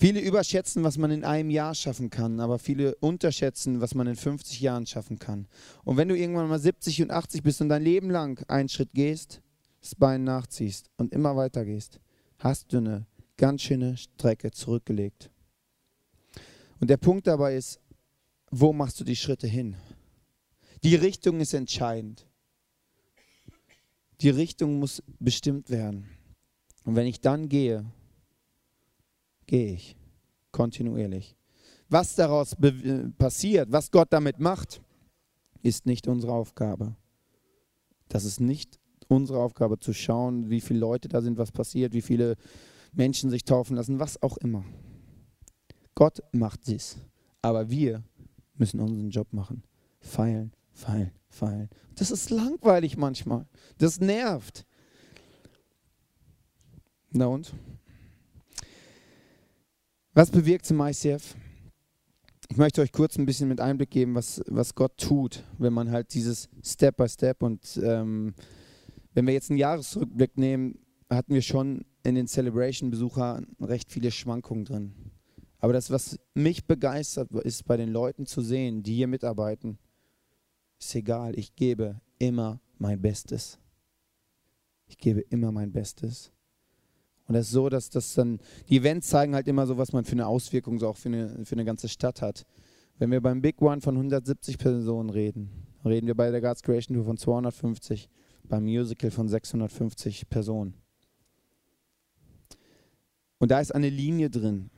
Viele 0.00 0.20
überschätzen, 0.20 0.84
was 0.84 0.96
man 0.96 1.11
in 1.11 1.24
einem 1.24 1.50
Jahr 1.50 1.74
schaffen 1.74 2.08
kann, 2.08 2.38
aber 2.38 2.61
viele 2.61 2.94
unterschätzen, 2.96 3.80
was 3.80 3.96
man 3.96 4.06
in 4.06 4.14
50 4.14 4.61
Jahren 4.61 4.87
schaffen 4.87 5.18
kann. 5.18 5.48
Und 5.82 5.96
wenn 5.96 6.06
du 6.06 6.16
irgendwann 6.16 6.48
mal 6.48 6.61
70 6.61 7.02
und 7.02 7.11
80 7.11 7.42
bist 7.42 7.61
und 7.61 7.68
dein 7.68 7.82
Leben 7.82 8.08
lang 8.08 8.40
einen 8.48 8.68
Schritt 8.68 8.90
gehst, 8.94 9.42
das 9.80 9.96
Bein 9.96 10.22
nachziehst 10.22 10.88
und 10.98 11.12
immer 11.12 11.34
weiter 11.34 11.64
gehst, 11.64 11.98
hast 12.38 12.72
du 12.72 12.76
eine 12.76 13.06
ganz 13.37 13.62
schöne 13.62 13.96
Strecke 13.96 14.52
zurückgelegt. 14.52 15.30
Und 16.78 16.90
der 16.90 16.96
Punkt 16.96 17.26
dabei 17.26 17.56
ist, 17.56 17.80
wo 18.52 18.72
machst 18.72 19.00
du 19.00 19.04
die 19.04 19.16
Schritte 19.16 19.48
hin? 19.48 19.74
Die 20.84 20.94
Richtung 20.94 21.40
ist 21.40 21.54
entscheidend. 21.54 22.24
Die 24.20 24.30
Richtung 24.30 24.78
muss 24.78 25.02
bestimmt 25.18 25.70
werden. 25.70 26.08
Und 26.84 26.94
wenn 26.94 27.08
ich 27.08 27.20
dann 27.20 27.48
gehe, 27.48 27.84
gehe 29.48 29.72
ich 29.72 29.96
kontinuierlich. 30.52 31.37
Was 31.88 32.14
daraus 32.14 32.54
passiert, 33.18 33.72
was 33.72 33.90
Gott 33.90 34.12
damit 34.12 34.38
macht, 34.38 34.80
ist 35.62 35.87
nicht 35.87 36.06
unsere 36.06 36.32
Aufgabe. 36.32 36.94
Das 38.08 38.24
ist 38.24 38.40
nicht 38.40 38.78
unsere 39.08 39.40
Aufgabe 39.40 39.80
zu 39.80 39.92
schauen, 39.92 40.50
wie 40.50 40.61
viele 40.61 40.80
Leute 40.80 41.08
da 41.08 41.20
sind, 41.22 41.38
was 41.38 41.50
passiert, 41.50 41.94
wie 41.94 42.02
viele 42.02 42.37
Menschen 42.92 43.30
sich 43.30 43.44
taufen 43.44 43.74
lassen, 43.74 43.98
was 43.98 44.22
auch 44.22 44.37
immer. 44.37 44.64
Gott 45.94 46.20
macht 46.32 46.68
es. 46.68 46.98
Aber 47.42 47.70
wir 47.70 48.04
müssen 48.54 48.80
unseren 48.80 49.11
Job 49.11 49.32
machen. 49.32 49.62
Feilen, 50.00 50.52
feilen, 50.72 51.12
feilen. 51.28 51.70
Das 51.94 52.11
ist 52.11 52.30
langweilig 52.30 52.96
manchmal. 52.96 53.46
Das 53.78 53.98
nervt. 53.98 54.66
Na 57.11 57.26
und? 57.26 57.52
Was 60.18 60.33
bewirkt 60.33 60.66
zum 60.66 60.81
ICF? 60.81 61.37
Ich 62.48 62.57
möchte 62.57 62.81
euch 62.81 62.90
kurz 62.90 63.16
ein 63.16 63.24
bisschen 63.24 63.48
mit 63.48 63.61
Einblick 63.61 63.90
geben, 63.90 64.16
was, 64.16 64.42
was 64.48 64.74
Gott 64.74 64.98
tut, 64.98 65.44
wenn 65.59 65.72
man 65.72 65.92
halt 65.92 66.12
dieses 66.12 66.48
Step 66.61 66.96
by 66.96 67.09
Step 67.09 67.40
und 67.40 67.81
ähm, 67.81 68.35
wenn 69.14 69.28
wir 69.28 69.33
jetzt 69.33 69.48
einen 69.48 69.61
Jahresrückblick 69.61 70.37
nehmen, 70.37 70.81
hatten 71.09 71.35
wir 71.35 71.42
schon 71.42 71.85
in 72.02 72.16
den 72.16 72.26
Celebration-Besuchern 72.26 73.46
recht 73.61 73.92
viele 73.92 74.11
Schwankungen 74.11 74.64
drin. 74.64 74.92
Aber 75.61 75.72
das, 75.72 75.88
was 75.92 76.18
mich 76.35 76.66
begeistert, 76.66 77.31
ist 77.31 77.64
bei 77.66 77.76
den 77.76 77.90
Leuten 77.90 78.26
zu 78.26 78.40
sehen, 78.40 78.83
die 78.83 78.96
hier 78.96 79.07
mitarbeiten, 79.07 79.78
ist 80.81 80.96
egal, 80.96 81.38
ich 81.38 81.54
gebe 81.54 82.00
immer 82.18 82.61
mein 82.78 83.00
Bestes. 83.00 83.61
Ich 84.88 84.98
gebe 84.98 85.20
immer 85.20 85.52
mein 85.52 85.70
Bestes. 85.70 86.33
Und 87.28 87.34
das 87.34 87.46
ist 87.46 87.52
so, 87.52 87.68
dass 87.68 87.90
das 87.90 88.14
dann, 88.14 88.40
die 88.70 88.78
Events 88.78 89.08
zeigen 89.08 89.34
halt 89.34 89.46
immer 89.48 89.66
so, 89.66 89.76
was 89.76 89.92
man 89.92 90.04
für 90.04 90.12
eine 90.12 90.26
Auswirkung 90.26 90.78
so 90.78 90.88
auch 90.88 90.96
für 90.96 91.10
eine, 91.10 91.44
für 91.44 91.54
eine 91.54 91.66
ganze 91.66 91.88
Stadt 91.88 92.22
hat. 92.22 92.46
Wenn 92.98 93.10
wir 93.10 93.20
beim 93.20 93.42
Big 93.42 93.60
One 93.60 93.82
von 93.82 93.96
170 93.96 94.56
Personen 94.56 95.10
reden, 95.10 95.50
reden 95.84 96.06
wir 96.06 96.14
bei 96.14 96.30
der 96.30 96.40
God's 96.40 96.62
Creation 96.62 96.96
Tour 96.96 97.04
von 97.04 97.18
250, 97.18 98.08
beim 98.44 98.64
Musical 98.64 99.10
von 99.10 99.28
650 99.28 100.30
Personen. 100.30 100.72
Und 103.36 103.50
da 103.50 103.60
ist 103.60 103.74
eine 103.74 103.90
Linie 103.90 104.30
drin, 104.30 104.70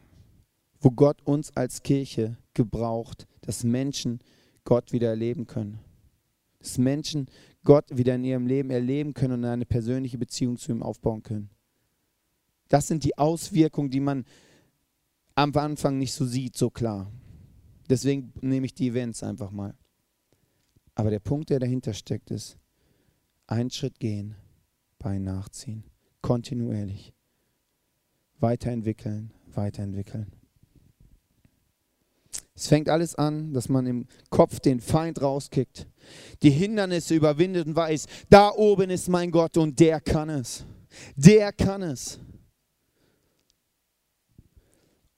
wo 0.81 0.91
Gott 0.91 1.23
uns 1.25 1.57
als 1.57 1.85
Kirche 1.85 2.37
gebraucht, 2.55 3.29
dass 3.43 3.63
Menschen 3.63 4.19
Gott 4.65 4.93
wieder 4.93 5.09
erleben 5.09 5.47
können. 5.47 5.79
Dass 6.59 6.79
Menschen 6.79 7.27
Gott 7.63 7.97
wieder 7.97 8.17
in 8.17 8.25
ihrem 8.25 8.49
Leben 8.49 8.71
erleben 8.71 9.15
können 9.15 9.35
und 9.35 9.45
eine 9.45 9.67
persönliche 9.67 10.19
Beziehung 10.19 10.57
zu 10.57 10.73
ihm 10.73 10.83
aufbauen 10.83 11.23
können. 11.23 11.49
Das 12.71 12.87
sind 12.87 13.05
die 13.05 13.19
Auswirkungen, 13.19 13.91
die 13.91 14.01
man 14.01 14.25
am 15.35 15.55
Anfang 15.55 15.99
nicht 15.99 16.15
so 16.15 16.25
sieht, 16.25 16.57
so 16.57 16.71
klar. 16.71 17.11
Deswegen 17.91 18.33
nehme 18.41 18.65
ich 18.65 18.75
die 18.75 18.89
Events 18.89 19.23
einfach 19.23 19.51
mal. 19.51 19.75
Aber 20.95 21.11
der 21.11 21.19
Punkt, 21.19 21.51
der 21.51 21.59
dahinter 21.59 21.93
steckt, 21.93 22.31
ist, 22.31 22.57
einen 23.47 23.71
Schritt 23.71 23.99
gehen, 23.99 24.37
Bein 24.99 25.25
nachziehen, 25.25 25.83
kontinuierlich. 26.21 27.15
Weiterentwickeln, 28.39 29.33
weiterentwickeln. 29.55 30.31
Es 32.55 32.69
fängt 32.69 32.91
alles 32.91 33.15
an, 33.15 33.55
dass 33.55 33.71
man 33.71 33.87
im 33.87 34.07
Kopf 34.29 34.61
den 34.61 34.81
Feind 34.81 35.23
rauskickt, 35.23 35.89
die 36.43 36.51
Hindernisse 36.51 37.15
überwindet 37.15 37.67
und 37.67 37.75
weiß, 37.75 38.07
da 38.29 38.51
oben 38.51 38.91
ist 38.91 39.09
mein 39.09 39.31
Gott 39.31 39.57
und 39.57 39.81
der 39.81 40.01
kann 40.01 40.29
es. 40.29 40.67
Der 41.17 41.53
kann 41.53 41.83
es 41.83 42.21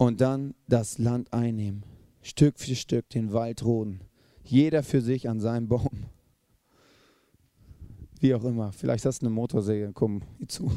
und 0.07 0.21
dann 0.21 0.55
das 0.67 0.99
Land 0.99 1.33
einnehmen. 1.33 1.85
Stück 2.23 2.59
für 2.59 2.75
Stück 2.75 3.09
den 3.11 3.33
Wald 3.33 3.65
roden. 3.65 4.01
Jeder 4.43 4.83
für 4.83 5.01
sich 5.01 5.29
an 5.29 5.39
seinem 5.39 5.69
Baum. 5.69 6.07
Wie 8.19 8.35
auch 8.35 8.45
immer. 8.45 8.73
Vielleicht 8.73 9.05
hast 9.05 9.23
du 9.23 9.27
eine 9.27 9.35
Motorsäge. 9.35 9.93
Komm 9.95 10.23
zu. 10.49 10.73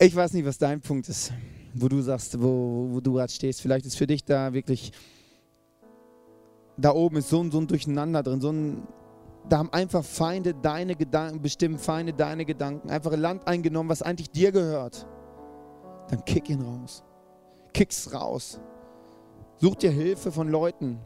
Ich 0.00 0.14
weiß 0.14 0.34
nicht, 0.34 0.44
was 0.44 0.58
dein 0.58 0.80
Punkt 0.80 1.08
ist, 1.08 1.32
wo 1.74 1.88
du 1.88 2.00
sagst, 2.02 2.40
wo, 2.40 2.88
wo 2.90 3.00
du 3.00 3.14
gerade 3.14 3.32
stehst. 3.32 3.62
Vielleicht 3.62 3.84
ist 3.84 3.96
für 3.96 4.06
dich 4.06 4.24
da 4.24 4.52
wirklich, 4.52 4.92
da 6.76 6.92
oben 6.92 7.16
ist 7.16 7.30
so 7.30 7.42
ein, 7.42 7.50
so 7.50 7.58
ein 7.58 7.66
Durcheinander 7.66 8.22
drin, 8.22 8.40
so 8.40 8.52
ein, 8.52 8.86
da 9.48 9.58
haben 9.58 9.72
einfach 9.72 10.04
Feinde 10.04 10.54
deine 10.54 10.94
Gedanken, 10.94 11.42
bestimmen 11.42 11.78
Feinde 11.78 12.12
deine 12.12 12.44
Gedanken, 12.44 12.90
einfach 12.90 13.10
ein 13.10 13.20
Land 13.20 13.48
eingenommen, 13.48 13.88
was 13.88 14.02
eigentlich 14.02 14.30
dir 14.30 14.52
gehört 14.52 15.06
dann 16.08 16.24
kick 16.24 16.50
ihn 16.50 16.62
raus. 16.62 17.04
Kick's 17.72 18.12
raus. 18.12 18.60
Such 19.56 19.76
dir 19.76 19.90
Hilfe 19.90 20.32
von 20.32 20.48
Leuten, 20.48 20.98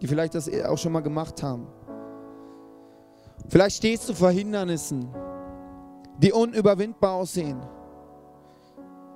die 0.00 0.06
vielleicht 0.06 0.34
das 0.34 0.50
auch 0.64 0.78
schon 0.78 0.92
mal 0.92 1.00
gemacht 1.00 1.42
haben. 1.42 1.66
Vielleicht 3.48 3.76
stehst 3.76 4.08
du 4.08 4.14
vor 4.14 4.30
Hindernissen, 4.30 5.08
die 6.18 6.32
unüberwindbar 6.32 7.14
aussehen. 7.14 7.60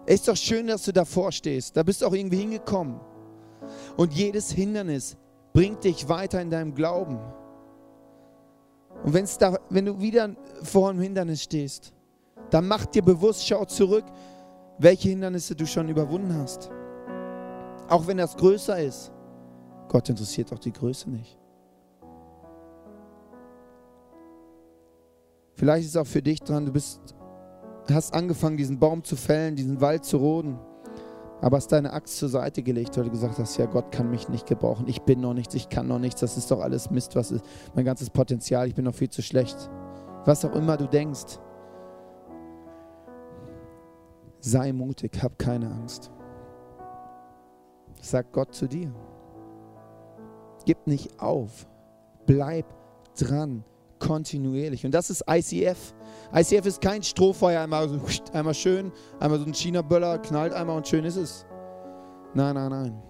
Ist 0.06 0.28
doch 0.28 0.36
schön, 0.36 0.68
dass 0.68 0.84
du 0.84 0.92
davor 0.92 1.32
stehst. 1.32 1.76
Da 1.76 1.82
bist 1.82 2.02
du 2.02 2.06
auch 2.06 2.12
irgendwie 2.12 2.38
hingekommen. 2.38 3.00
Und 3.96 4.12
jedes 4.12 4.52
Hindernis 4.52 5.16
bringt 5.52 5.84
dich 5.84 6.08
weiter 6.08 6.40
in 6.40 6.50
deinem 6.50 6.74
Glauben. 6.74 7.18
Und 9.04 9.14
wenn's 9.14 9.36
da, 9.38 9.58
wenn 9.68 9.86
du 9.86 10.00
wieder 10.00 10.34
vor 10.62 10.90
einem 10.90 11.00
Hindernis 11.00 11.42
stehst, 11.42 11.92
dann 12.50 12.68
mach 12.68 12.86
dir 12.86 13.02
bewusst, 13.02 13.46
schau 13.46 13.64
zurück, 13.64 14.04
welche 14.78 15.08
Hindernisse 15.08 15.54
du 15.54 15.66
schon 15.66 15.88
überwunden 15.88 16.34
hast. 16.34 16.70
Auch 17.88 18.06
wenn 18.06 18.16
das 18.16 18.36
größer 18.36 18.78
ist. 18.82 19.12
Gott 19.88 20.08
interessiert 20.08 20.52
auch 20.52 20.58
die 20.58 20.72
Größe 20.72 21.08
nicht. 21.10 21.38
Vielleicht 25.54 25.84
ist 25.84 25.90
es 25.90 25.96
auch 25.96 26.06
für 26.06 26.20
dich 26.20 26.40
dran, 26.42 26.66
du 26.66 26.72
bist, 26.72 27.14
hast 27.90 28.12
angefangen, 28.12 28.58
diesen 28.58 28.78
Baum 28.78 29.02
zu 29.02 29.16
fällen, 29.16 29.56
diesen 29.56 29.80
Wald 29.80 30.04
zu 30.04 30.18
roden, 30.18 30.58
aber 31.40 31.56
hast 31.56 31.72
deine 31.72 31.94
Axt 31.94 32.18
zur 32.18 32.28
Seite 32.28 32.62
gelegt, 32.62 32.96
weil 32.96 33.04
du 33.04 33.10
gesagt 33.10 33.38
hast, 33.38 33.56
ja, 33.56 33.64
Gott 33.64 33.90
kann 33.90 34.10
mich 34.10 34.28
nicht 34.28 34.46
gebrauchen, 34.46 34.86
ich 34.86 35.00
bin 35.02 35.20
noch 35.20 35.32
nichts, 35.32 35.54
ich 35.54 35.70
kann 35.70 35.88
noch 35.88 35.98
nichts, 35.98 36.20
das 36.20 36.36
ist 36.36 36.50
doch 36.50 36.60
alles 36.60 36.90
Mist, 36.90 37.16
was 37.16 37.30
ist 37.30 37.44
mein 37.74 37.86
ganzes 37.86 38.10
Potenzial, 38.10 38.68
ich 38.68 38.74
bin 38.74 38.84
noch 38.84 38.94
viel 38.94 39.08
zu 39.08 39.22
schlecht. 39.22 39.70
Was 40.26 40.44
auch 40.44 40.54
immer 40.54 40.76
du 40.76 40.86
denkst. 40.86 41.38
Sei 44.46 44.72
mutig, 44.72 45.20
hab 45.24 45.40
keine 45.40 45.66
Angst. 45.66 46.12
Sagt 48.00 48.32
Gott 48.32 48.54
zu 48.54 48.68
dir. 48.68 48.94
Gib 50.64 50.86
nicht 50.86 51.18
auf. 51.18 51.66
Bleib 52.26 52.64
dran, 53.18 53.64
kontinuierlich. 53.98 54.86
Und 54.86 54.92
das 54.92 55.10
ist 55.10 55.24
ICF. 55.28 55.92
ICF 56.32 56.64
ist 56.64 56.80
kein 56.80 57.02
Strohfeuer, 57.02 57.60
einmal, 57.62 57.88
so, 57.88 58.00
einmal 58.34 58.54
schön, 58.54 58.92
einmal 59.18 59.40
so 59.40 59.46
ein 59.46 59.52
China-Böller, 59.52 60.18
knallt 60.20 60.52
einmal 60.52 60.76
und 60.76 60.86
schön 60.86 61.04
ist 61.04 61.16
es. 61.16 61.44
Nein, 62.32 62.54
nein, 62.54 62.70
nein. 62.70 63.02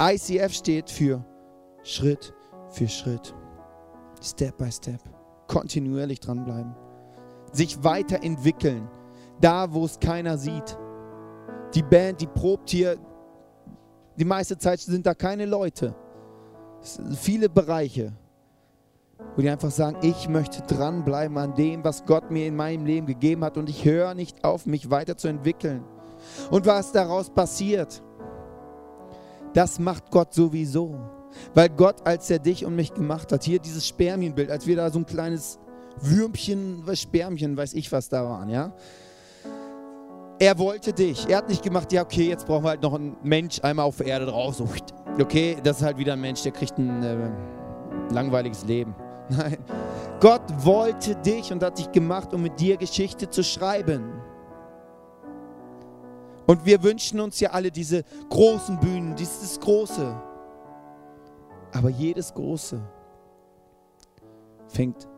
ICF 0.00 0.52
steht 0.52 0.90
für 0.90 1.24
Schritt 1.82 2.32
für 2.68 2.86
Schritt. 2.86 3.34
Step 4.22 4.58
by 4.58 4.70
Step. 4.70 5.00
Kontinuierlich 5.48 6.20
dranbleiben. 6.20 6.72
Sich 7.50 7.82
weiterentwickeln 7.82 8.88
da, 9.40 9.72
wo 9.72 9.84
es 9.84 9.98
keiner 9.98 10.38
sieht. 10.38 10.76
Die 11.74 11.82
Band, 11.82 12.20
die 12.20 12.26
probt 12.26 12.70
hier, 12.70 12.96
die 14.16 14.24
meiste 14.24 14.56
Zeit 14.56 14.80
sind 14.80 15.06
da 15.06 15.14
keine 15.14 15.46
Leute. 15.46 15.94
Viele 17.16 17.48
Bereiche, 17.48 18.12
wo 19.34 19.42
die 19.42 19.50
einfach 19.50 19.70
sagen, 19.70 19.96
ich 20.02 20.28
möchte 20.28 20.62
dranbleiben 20.62 21.36
an 21.38 21.54
dem, 21.54 21.82
was 21.82 22.04
Gott 22.04 22.30
mir 22.30 22.46
in 22.46 22.56
meinem 22.56 22.86
Leben 22.86 23.06
gegeben 23.06 23.44
hat 23.44 23.56
und 23.56 23.68
ich 23.68 23.84
höre 23.84 24.14
nicht 24.14 24.44
auf, 24.44 24.66
mich 24.66 24.90
weiterzuentwickeln. 24.90 25.82
Und 26.50 26.66
was 26.66 26.92
daraus 26.92 27.30
passiert, 27.30 28.02
das 29.52 29.78
macht 29.78 30.10
Gott 30.10 30.34
sowieso. 30.34 30.98
Weil 31.54 31.68
Gott, 31.70 32.06
als 32.06 32.30
er 32.30 32.38
dich 32.38 32.64
und 32.64 32.76
mich 32.76 32.94
gemacht 32.94 33.32
hat, 33.32 33.42
hier 33.42 33.58
dieses 33.58 33.86
Spermienbild, 33.86 34.50
als 34.50 34.66
wir 34.66 34.76
da 34.76 34.90
so 34.90 35.00
ein 35.00 35.06
kleines 35.06 35.58
Würmchen, 36.00 36.84
Spermchen, 36.94 37.56
weiß 37.56 37.74
ich 37.74 37.90
was 37.90 38.08
da 38.08 38.24
waren, 38.24 38.48
ja, 38.48 38.72
er 40.38 40.58
wollte 40.58 40.92
dich. 40.92 41.28
Er 41.28 41.38
hat 41.38 41.48
nicht 41.48 41.62
gemacht, 41.62 41.92
ja, 41.92 42.02
okay, 42.02 42.28
jetzt 42.28 42.46
brauchen 42.46 42.64
wir 42.64 42.70
halt 42.70 42.82
noch 42.82 42.94
einen 42.94 43.16
Mensch 43.22 43.62
einmal 43.62 43.86
auf 43.86 44.04
Erde 44.04 44.26
drauf. 44.26 44.56
So, 44.56 44.68
okay, 45.20 45.56
das 45.62 45.78
ist 45.78 45.82
halt 45.82 45.98
wieder 45.98 46.14
ein 46.14 46.20
Mensch, 46.20 46.42
der 46.42 46.52
kriegt 46.52 46.76
ein 46.78 47.02
äh, 47.02 47.30
langweiliges 48.12 48.64
Leben. 48.64 48.94
Nein, 49.28 49.58
Gott 50.20 50.42
wollte 50.64 51.14
dich 51.16 51.52
und 51.52 51.62
hat 51.62 51.78
dich 51.78 51.90
gemacht, 51.92 52.34
um 52.34 52.42
mit 52.42 52.58
dir 52.60 52.76
Geschichte 52.76 53.30
zu 53.30 53.42
schreiben. 53.42 54.20
Und 56.46 56.66
wir 56.66 56.82
wünschen 56.82 57.20
uns 57.20 57.40
ja 57.40 57.50
alle 57.50 57.70
diese 57.70 58.04
großen 58.28 58.78
Bühnen, 58.78 59.16
dieses 59.16 59.58
Große. 59.60 60.14
Aber 61.72 61.88
jedes 61.88 62.34
Große 62.34 62.80
fängt 64.68 65.08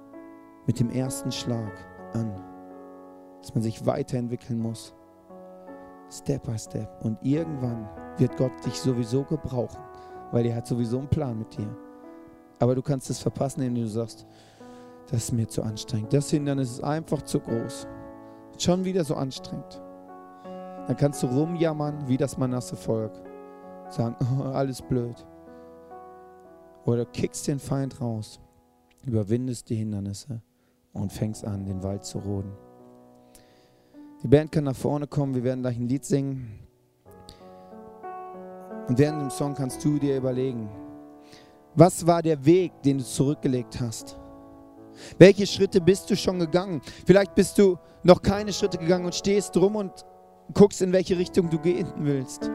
mit 0.66 0.78
dem 0.78 0.90
ersten 0.90 1.32
Schlag 1.32 1.72
an, 2.14 2.42
dass 3.40 3.54
man 3.54 3.62
sich 3.62 3.84
weiterentwickeln 3.84 4.60
muss. 4.60 4.94
Step 6.10 6.44
by 6.44 6.58
Step. 6.58 6.88
Und 7.04 7.18
irgendwann 7.22 7.88
wird 8.18 8.36
Gott 8.36 8.52
dich 8.64 8.80
sowieso 8.80 9.24
gebrauchen, 9.24 9.80
weil 10.32 10.46
er 10.46 10.56
hat 10.56 10.66
sowieso 10.66 10.98
einen 10.98 11.08
Plan 11.08 11.38
mit 11.38 11.56
dir. 11.56 11.68
Aber 12.58 12.74
du 12.74 12.82
kannst 12.82 13.10
es 13.10 13.18
verpassen, 13.18 13.62
indem 13.62 13.84
du 13.84 13.90
sagst, 13.90 14.26
das 15.10 15.24
ist 15.24 15.32
mir 15.32 15.46
zu 15.46 15.62
anstrengend. 15.62 16.12
Das 16.12 16.30
Hindernis 16.30 16.72
ist 16.72 16.84
einfach 16.84 17.22
zu 17.22 17.40
groß. 17.40 17.86
Schon 18.58 18.84
wieder 18.84 19.04
so 19.04 19.14
anstrengend. 19.14 19.82
Dann 20.86 20.96
kannst 20.96 21.22
du 21.22 21.26
rumjammern 21.26 22.08
wie 22.08 22.16
das 22.16 22.38
Manasse 22.38 22.76
Volk. 22.76 23.12
Sagen, 23.90 24.16
oh, 24.40 24.44
alles 24.44 24.82
blöd. 24.82 25.26
Oder 26.84 27.04
kickst 27.04 27.48
den 27.48 27.58
Feind 27.58 28.00
raus, 28.00 28.40
überwindest 29.04 29.68
die 29.68 29.76
Hindernisse 29.76 30.40
und 30.92 31.12
fängst 31.12 31.44
an, 31.44 31.64
den 31.64 31.82
Wald 31.82 32.04
zu 32.04 32.18
roden. 32.18 32.52
Die 34.26 34.30
Band 34.30 34.50
kann 34.50 34.64
nach 34.64 34.74
vorne 34.74 35.06
kommen, 35.06 35.36
wir 35.36 35.44
werden 35.44 35.60
gleich 35.62 35.76
ein 35.76 35.86
Lied 35.86 36.04
singen. 36.04 36.58
Und 38.88 38.98
während 38.98 39.22
dem 39.22 39.30
Song 39.30 39.54
kannst 39.54 39.84
du 39.84 40.00
dir 40.00 40.16
überlegen, 40.16 40.68
was 41.76 42.04
war 42.04 42.22
der 42.22 42.44
Weg, 42.44 42.72
den 42.82 42.98
du 42.98 43.04
zurückgelegt 43.04 43.80
hast? 43.80 44.18
Welche 45.16 45.46
Schritte 45.46 45.80
bist 45.80 46.10
du 46.10 46.16
schon 46.16 46.40
gegangen? 46.40 46.80
Vielleicht 47.06 47.36
bist 47.36 47.56
du 47.56 47.78
noch 48.02 48.20
keine 48.20 48.52
Schritte 48.52 48.78
gegangen 48.78 49.04
und 49.04 49.14
stehst 49.14 49.54
drum 49.54 49.76
und 49.76 49.92
guckst, 50.54 50.82
in 50.82 50.92
welche 50.92 51.16
Richtung 51.16 51.48
du 51.48 51.60
gehen 51.60 51.86
willst. 51.98 52.50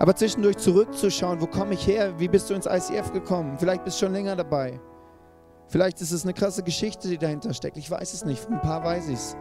Aber 0.00 0.16
zwischendurch 0.16 0.56
zurückzuschauen, 0.56 1.40
wo 1.40 1.46
komme 1.46 1.74
ich 1.74 1.86
her? 1.86 2.18
Wie 2.18 2.26
bist 2.26 2.50
du 2.50 2.54
ins 2.54 2.66
ICF 2.66 3.12
gekommen? 3.12 3.56
Vielleicht 3.56 3.84
bist 3.84 4.02
du 4.02 4.06
schon 4.06 4.14
länger 4.14 4.34
dabei. 4.34 4.80
Vielleicht 5.68 6.00
ist 6.00 6.10
es 6.10 6.24
eine 6.24 6.34
krasse 6.34 6.64
Geschichte, 6.64 7.06
die 7.06 7.18
dahinter 7.18 7.54
steckt. 7.54 7.76
Ich 7.76 7.88
weiß 7.88 8.14
es 8.14 8.24
nicht. 8.24 8.40
Von 8.40 8.54
ein 8.54 8.62
paar 8.62 8.82
weiß 8.82 9.06
ich 9.10 9.14
es. 9.14 9.36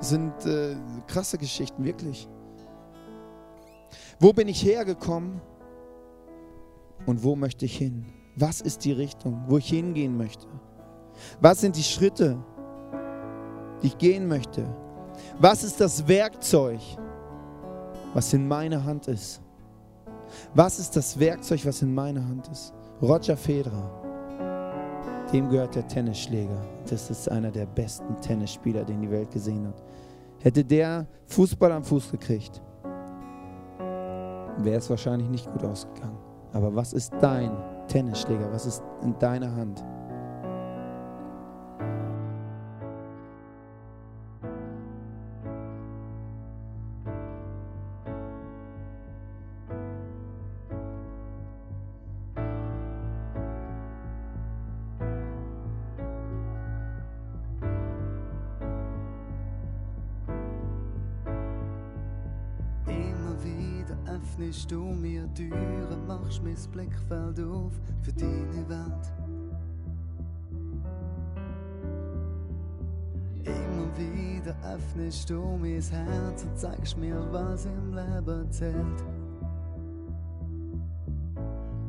Sind 0.00 0.32
äh, 0.44 0.76
krasse 1.06 1.38
Geschichten, 1.38 1.84
wirklich. 1.84 2.28
Wo 4.20 4.32
bin 4.32 4.48
ich 4.48 4.64
hergekommen 4.64 5.40
und 7.06 7.22
wo 7.22 7.36
möchte 7.36 7.64
ich 7.64 7.76
hin? 7.76 8.06
Was 8.36 8.60
ist 8.60 8.84
die 8.84 8.92
Richtung, 8.92 9.44
wo 9.48 9.58
ich 9.58 9.68
hingehen 9.68 10.16
möchte? 10.16 10.46
Was 11.40 11.60
sind 11.60 11.76
die 11.76 11.82
Schritte, 11.82 12.36
die 13.82 13.88
ich 13.88 13.98
gehen 13.98 14.26
möchte? 14.26 14.66
Was 15.38 15.62
ist 15.62 15.80
das 15.80 16.06
Werkzeug, 16.08 16.80
was 18.12 18.32
in 18.32 18.46
meiner 18.48 18.84
Hand 18.84 19.08
ist? 19.08 19.40
Was 20.54 20.78
ist 20.78 20.96
das 20.96 21.18
Werkzeug, 21.18 21.64
was 21.64 21.82
in 21.82 21.94
meiner 21.94 22.26
Hand 22.26 22.48
ist? 22.48 22.72
Roger 23.00 23.36
Federer, 23.36 23.90
dem 25.32 25.48
gehört 25.48 25.74
der 25.74 25.86
Tennisschläger. 25.86 26.73
Das 26.88 27.10
ist 27.10 27.30
einer 27.30 27.50
der 27.50 27.66
besten 27.66 28.20
Tennisspieler, 28.20 28.84
den 28.84 29.00
die 29.00 29.10
Welt 29.10 29.30
gesehen 29.30 29.66
hat. 29.66 29.82
Hätte 30.40 30.64
der 30.64 31.06
Fußball 31.26 31.72
am 31.72 31.84
Fuß 31.84 32.10
gekriegt, 32.10 32.62
wäre 34.58 34.78
es 34.78 34.90
wahrscheinlich 34.90 35.28
nicht 35.28 35.50
gut 35.52 35.64
ausgegangen. 35.64 36.18
Aber 36.52 36.74
was 36.74 36.92
ist 36.92 37.12
dein 37.20 37.50
Tennisschläger? 37.88 38.52
Was 38.52 38.66
ist 38.66 38.82
in 39.02 39.18
deiner 39.18 39.54
Hand? 39.56 39.82
Öffnest 75.04 75.30
du 75.30 75.58
mein 75.60 75.82
Herz 75.82 76.44
und 76.44 76.58
zeigst 76.58 76.96
mir, 76.96 77.16
was 77.30 77.66
im 77.66 77.94
Leben 77.94 78.50
zählt. 78.50 79.04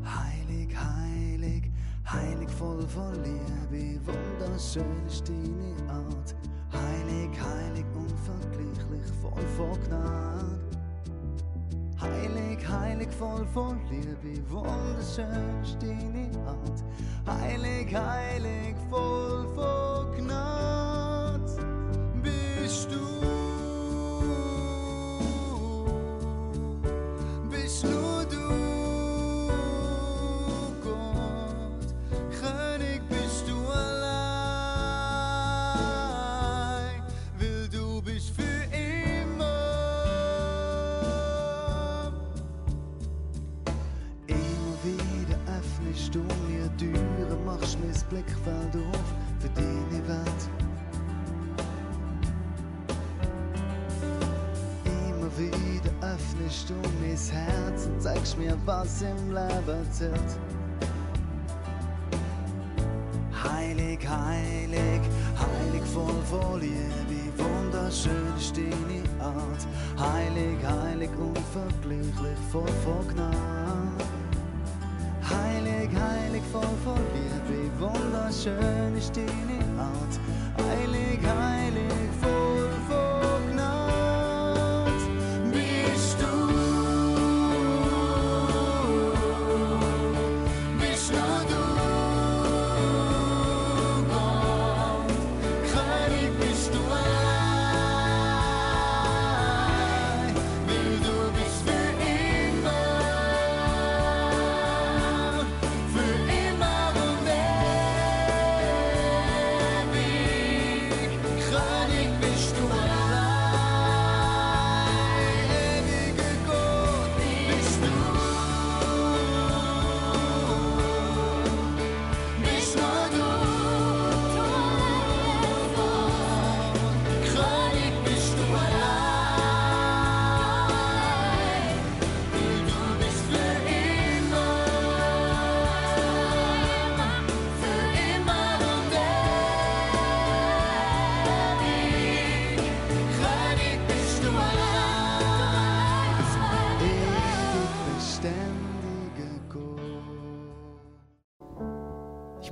Heilig, 0.04 0.76
heilig, 0.76 1.72
heilig 2.06 2.50
voll 2.50 2.82
von 2.82 3.14
Liebe, 3.24 4.00
wunderschön 4.06 5.06
ist 5.08 5.30
deine 5.30 5.92
Art. 5.92 6.36
Heilig, 6.74 7.40
heilig, 7.40 7.86
unvergleichlich, 7.96 9.12
voll 9.22 9.48
von 9.56 9.80
Gnade. 9.88 10.60
Heilig, 12.02 12.68
heilig, 12.68 13.10
voll 13.12 13.46
von 13.54 13.80
Liebe, 13.90 14.50
wunderschön 14.50 15.62
ist 15.64 15.82
deine 15.82 16.30
Art. 16.46 16.84
Heilig, 17.26 17.96
heilig, 17.96 18.76
voll 18.90 19.48
von 19.56 20.18
Gnade 20.18 20.85
mein 47.96 48.10
Blickfeld 48.10 48.76
auf 48.76 49.14
für 49.40 49.50
deine 49.50 50.08
Welt. 50.08 50.50
Immer 54.86 55.38
wieder 55.38 55.92
öffnest 56.02 56.70
du 56.70 56.74
mein 57.02 57.18
Herz 57.18 57.86
und 57.86 58.02
zeigst 58.02 58.38
mir, 58.38 58.58
was 58.66 59.02
im 59.02 59.34
Leben 59.34 59.92
zählt. 59.92 60.40
Heilig, 63.44 64.00
heilig, 64.08 65.02
heilig, 65.38 65.84
voll 65.94 66.22
von 66.30 66.60
Liebe, 66.60 67.32
wunderschön 67.38 68.34
ist 68.38 68.58
deine 68.58 69.24
Art. 69.24 69.68
Heilig, 70.00 70.58
heilig, 70.66 71.10
unvergleichlich, 71.18 72.38
voll 72.52 72.68
von 72.84 73.08
Gnade. 73.08 74.06
Heilig, 75.44 75.90
heilig, 76.00 76.44
voll 76.52 76.76
von 76.84 77.00
Liebe, 77.14 77.70
wunderschön 77.80 78.96
ist 78.98 79.16
deine 79.16 79.60
Art. 79.80 80.20
Heilig, 80.58 81.20
heilig, 81.24 82.10
voll 82.22 82.35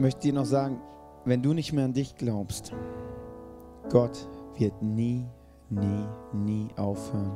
möchte 0.03 0.23
dir 0.23 0.33
noch 0.33 0.45
sagen, 0.45 0.81
wenn 1.23 1.41
du 1.41 1.53
nicht 1.53 1.71
mehr 1.71 1.85
an 1.85 1.93
dich 1.93 2.17
glaubst, 2.17 2.73
Gott 3.89 4.27
wird 4.57 4.81
nie, 4.81 5.25
nie, 5.69 6.05
nie 6.33 6.67
aufhören, 6.75 7.31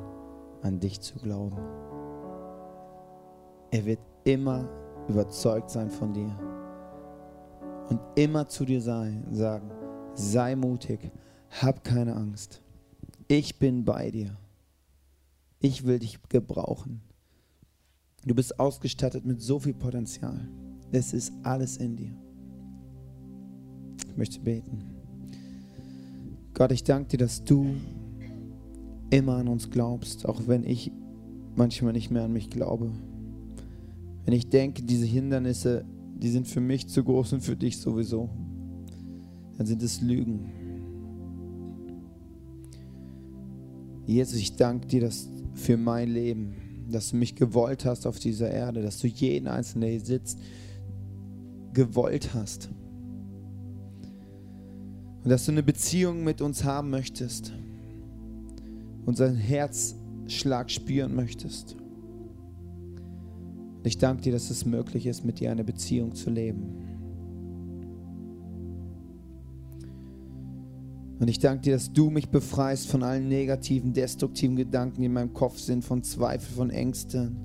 an 0.63 0.78
dich 0.78 0.99
zu 0.99 1.18
glauben. 1.18 1.57
Er 3.72 3.86
wird 3.86 4.01
immer 4.26 4.68
überzeugt 5.07 5.70
sein 5.70 5.89
von 5.89 6.13
dir 6.13 6.38
und 7.89 8.01
immer 8.15 8.49
zu 8.49 8.65
dir 8.65 8.82
sein, 8.82 9.26
sagen, 9.32 9.72
sei 10.13 10.57
mutig, 10.57 11.09
hab 11.61 11.86
keine 11.86 12.18
Angst. 12.18 12.61
Ich 13.30 13.59
bin 13.59 13.86
bei 13.86 14.11
dir. 14.11 14.36
Ich 15.61 15.86
will 15.86 15.99
dich 15.99 16.20
gebrauchen. 16.28 16.99
Du 18.26 18.36
bist 18.36 18.59
ausgestattet 18.59 19.26
mit 19.26 19.41
so 19.41 19.57
viel 19.57 19.74
Potenzial. 19.74 20.49
Es 20.91 21.13
ist 21.13 21.32
alles 21.43 21.78
in 21.78 21.95
dir. 21.95 22.27
Ich 24.18 24.20
möchte 24.20 24.39
beten. 24.39 24.80
Gott, 26.55 26.72
ich 26.72 26.84
danke 26.84 27.09
dir, 27.09 27.18
dass 27.18 27.43
du 27.43 27.76
immer 29.11 29.36
an 29.36 29.47
uns 29.47 29.70
glaubst, 29.70 30.26
auch 30.26 30.47
wenn 30.47 30.63
ich 30.63 30.91
manchmal 31.55 31.93
nicht 31.93 32.09
mehr 32.09 32.24
an 32.24 32.34
mich 32.34 32.49
glaube. 32.49 32.89
Wenn 34.26 34.34
ich 34.34 34.49
denke, 34.49 34.82
diese 34.82 35.05
Hindernisse, 35.05 35.86
die 36.15 36.30
sind 36.30 36.47
für 36.47 36.61
mich 36.61 36.88
zu 36.88 37.03
groß 37.03 37.34
und 37.34 37.41
für 37.41 37.55
dich 37.55 37.78
sowieso, 37.78 38.28
dann 39.55 39.68
sind 39.68 39.84
es 39.84 40.01
Lügen. 40.01 40.49
Jesus, 44.07 44.38
ich 44.38 44.55
danke 44.55 44.88
dir 44.88 45.01
dass 45.01 45.30
für 45.53 45.78
mein 45.78 46.09
Leben, 46.09 46.55
dass 46.89 47.11
du 47.11 47.18
mich 47.18 47.36
gewollt 47.36 47.86
hast 47.86 48.07
auf 48.07 48.18
dieser 48.18 48.49
Erde, 48.49 48.82
dass 48.82 48.97
du 48.97 49.05
jeden 49.05 49.47
Einzelnen, 49.47 49.82
der 49.82 49.91
hier 49.91 50.01
sitzt, 50.03 50.39
gewollt 51.72 52.34
hast. 52.34 52.72
Und 55.28 55.32
dass 55.32 55.44
du 55.44 55.52
eine 55.52 55.62
Beziehung 55.62 56.24
mit 56.24 56.40
uns 56.40 56.64
haben 56.64 56.90
möchtest, 56.90 57.52
unseren 59.06 59.36
Herzschlag 59.36 60.72
spüren 60.72 61.14
möchtest. 61.18 61.76
Und 63.76 63.86
ich 63.86 63.98
danke 63.98 64.22
dir, 64.24 64.32
dass 64.32 64.50
es 64.50 64.66
möglich 64.66 65.06
ist, 65.06 65.26
mit 65.26 65.42
dir 65.42 65.52
eine 65.52 65.66
Beziehung 65.66 66.16
zu 66.16 66.30
leben. 66.30 66.78
Und 71.20 71.28
ich 71.28 71.40
danke 71.40 71.64
dir, 71.64 71.74
dass 71.74 71.92
du 71.92 72.10
mich 72.10 72.30
befreist 72.30 72.88
von 72.88 73.04
allen 73.04 73.28
negativen, 73.28 73.92
destruktiven 73.92 74.56
Gedanken, 74.56 75.02
die 75.02 75.08
in 75.08 75.14
meinem 75.14 75.34
Kopf 75.34 75.60
sind, 75.60 75.84
von 75.84 76.04
Zweifel, 76.04 76.56
von 76.56 76.70
Ängsten, 76.70 77.36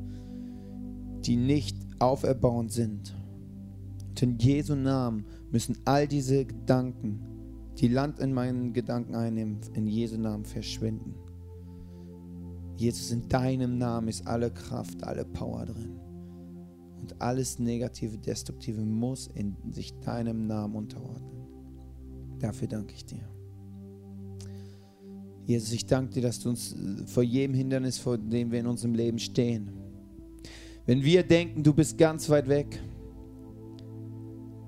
die 1.23 1.35
nicht 1.35 1.77
auferbauend 1.99 2.71
sind. 2.71 3.13
Und 4.09 4.23
in 4.23 4.39
Jesu 4.39 4.77
Namen 4.77 5.25
müssen 5.51 5.79
all 5.85 6.07
diese 6.07 6.45
Gedanken, 6.45 7.32
die 7.79 7.89
Land 7.89 8.19
in 8.21 8.33
meinen 8.33 8.73
Gedanken 8.73 9.15
einnehmen, 9.15 9.61
in 9.75 9.87
Jesu 9.87 10.19
Namen 10.19 10.45
verschwinden. 10.45 11.15
Jesus, 12.77 13.11
in 13.11 13.29
deinem 13.29 13.79
Namen 13.79 14.09
ist 14.09 14.27
alle 14.27 14.51
Kraft, 14.51 15.03
alle 15.05 15.25
Power 15.25 15.67
drin. 15.67 15.99
Und 17.01 17.21
alles 17.21 17.59
Negative, 17.59 18.19
Destruktive 18.19 18.81
muss 18.83 19.29
in 19.29 19.57
sich 19.71 19.93
deinem 20.01 20.47
Namen 20.47 20.75
unterordnen. 20.77 21.47
Dafür 22.39 22.69
danke 22.69 22.95
ich 22.95 23.05
dir. 23.05 23.29
Jesus, 25.45 25.73
ich 25.73 25.87
danke 25.87 26.15
dir, 26.15 26.23
dass 26.23 26.39
du 26.41 26.51
uns 26.51 26.73
äh, 26.73 27.07
vor 27.07 27.23
jedem 27.23 27.55
Hindernis, 27.55 27.99
vor 27.99 28.17
dem 28.17 28.53
wir 28.53 28.61
in 28.61 28.67
unserem 28.67 28.95
Leben 28.95 29.19
stehen, 29.19 29.71
wenn 30.87 31.03
wir 31.03 31.23
denken, 31.23 31.63
du 31.63 31.73
bist 31.73 31.99
ganz 31.99 32.29
weit 32.29 32.49
weg, 32.49 32.81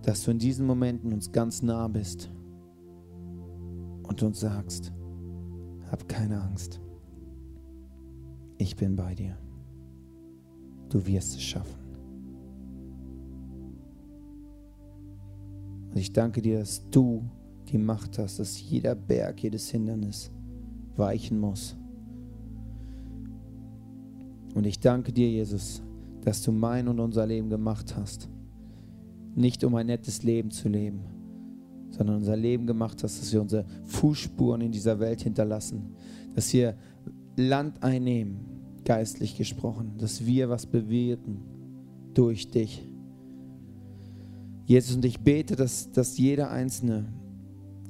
dass 0.03 0.23
du 0.25 0.31
in 0.31 0.39
diesen 0.39 0.67
Momenten 0.67 1.13
uns 1.13 1.31
ganz 1.33 1.63
nah 1.63 1.89
bist 1.89 2.31
und 4.05 4.23
uns 4.23 4.41
sagst, 4.41 4.93
hab 5.91 6.09
keine 6.09 6.41
Angst, 6.41 6.81
ich 8.59 8.77
bin 8.77 8.97
bei 8.97 9.15
dir, 9.15 9.37
du 10.89 11.05
wirst 11.07 11.35
es 11.35 11.43
schaffen. 11.43 11.85
Und 15.91 15.97
ich 15.97 16.13
danke 16.13 16.43
dir, 16.43 16.59
dass 16.61 16.89
du 16.91 17.23
die 17.69 17.79
Macht 17.79 18.19
hast, 18.19 18.39
dass 18.39 18.61
jeder 18.61 18.95
Berg, 18.95 19.43
jedes 19.43 19.71
Hindernis, 19.71 20.31
weichen 20.97 21.39
muss. 21.39 21.77
Und 24.55 24.67
ich 24.67 24.81
danke 24.81 25.13
dir, 25.13 25.29
Jesus, 25.29 25.83
dass 26.23 26.43
du 26.43 26.53
mein 26.53 26.89
und 26.89 27.01
unser 27.01 27.27
Leben 27.27 27.51
gemacht 27.51 27.97
hast. 27.97 28.29
Nicht 29.35 29.65
um 29.65 29.75
ein 29.75 29.87
nettes 29.87 30.23
Leben 30.23 30.51
zu 30.51 30.69
leben, 30.69 31.01
sondern 31.97 32.17
unser 32.17 32.37
Leben 32.37 32.67
gemacht 32.67 33.03
hast, 33.03 33.21
dass 33.21 33.33
wir 33.33 33.41
unsere 33.41 33.65
Fußspuren 33.85 34.61
in 34.61 34.73
dieser 34.73 34.99
Welt 34.99 35.23
hinterlassen, 35.23 35.95
dass 36.35 36.53
wir 36.53 36.75
Land 37.37 37.83
einnehmen, 37.83 38.37
geistlich 38.85 39.37
gesprochen, 39.37 39.95
dass 39.99 40.27
wir 40.27 40.49
was 40.49 40.67
bewirken 40.67 41.43
durch 42.15 42.51
dich. 42.51 42.83
Jesus, 44.67 44.97
und 44.97 45.05
ich 45.05 45.21
bete, 45.21 45.57
dass, 45.57 45.91
dass 45.93 46.17
jeder 46.17 46.51
Einzelne 46.51 47.07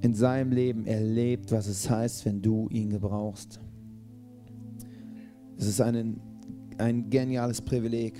in 0.00 0.14
seinem 0.14 0.52
Leben 0.52 0.86
erlebt, 0.86 1.52
was 1.52 1.66
es 1.66 1.88
heißt, 1.88 2.26
wenn 2.26 2.42
du 2.42 2.68
ihn 2.70 2.90
gebrauchst. 2.90 3.60
Es 5.56 5.66
ist 5.66 5.80
ein, 5.80 6.20
ein 6.78 7.08
geniales 7.08 7.62
Privileg. 7.62 8.18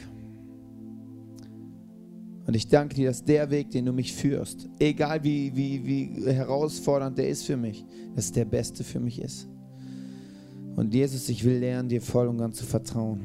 Und 2.46 2.54
ich 2.54 2.68
danke 2.68 2.94
dir, 2.94 3.08
dass 3.08 3.24
der 3.24 3.50
Weg, 3.50 3.70
den 3.70 3.86
du 3.86 3.92
mich 3.92 4.12
führst, 4.12 4.68
egal 4.78 5.24
wie, 5.24 5.54
wie, 5.56 5.84
wie 5.84 6.26
herausfordernd 6.30 7.16
der 7.16 7.28
ist 7.28 7.44
für 7.44 7.56
mich, 7.56 7.84
dass 8.14 8.32
der 8.32 8.44
beste 8.44 8.84
für 8.84 9.00
mich 9.00 9.20
ist. 9.20 9.48
Und 10.76 10.92
Jesus, 10.92 11.28
ich 11.28 11.44
will 11.44 11.58
lernen, 11.58 11.88
dir 11.88 12.02
voll 12.02 12.26
und 12.26 12.38
ganz 12.38 12.56
zu 12.56 12.64
vertrauen. 12.64 13.20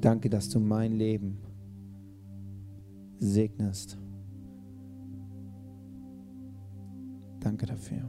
Danke, 0.00 0.28
dass 0.28 0.48
du 0.50 0.60
mein 0.60 0.92
Leben 0.92 1.38
segnest. 3.18 3.96
Danke 7.40 7.66
dafür. 7.66 8.08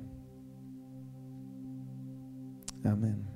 Amen. 2.84 3.35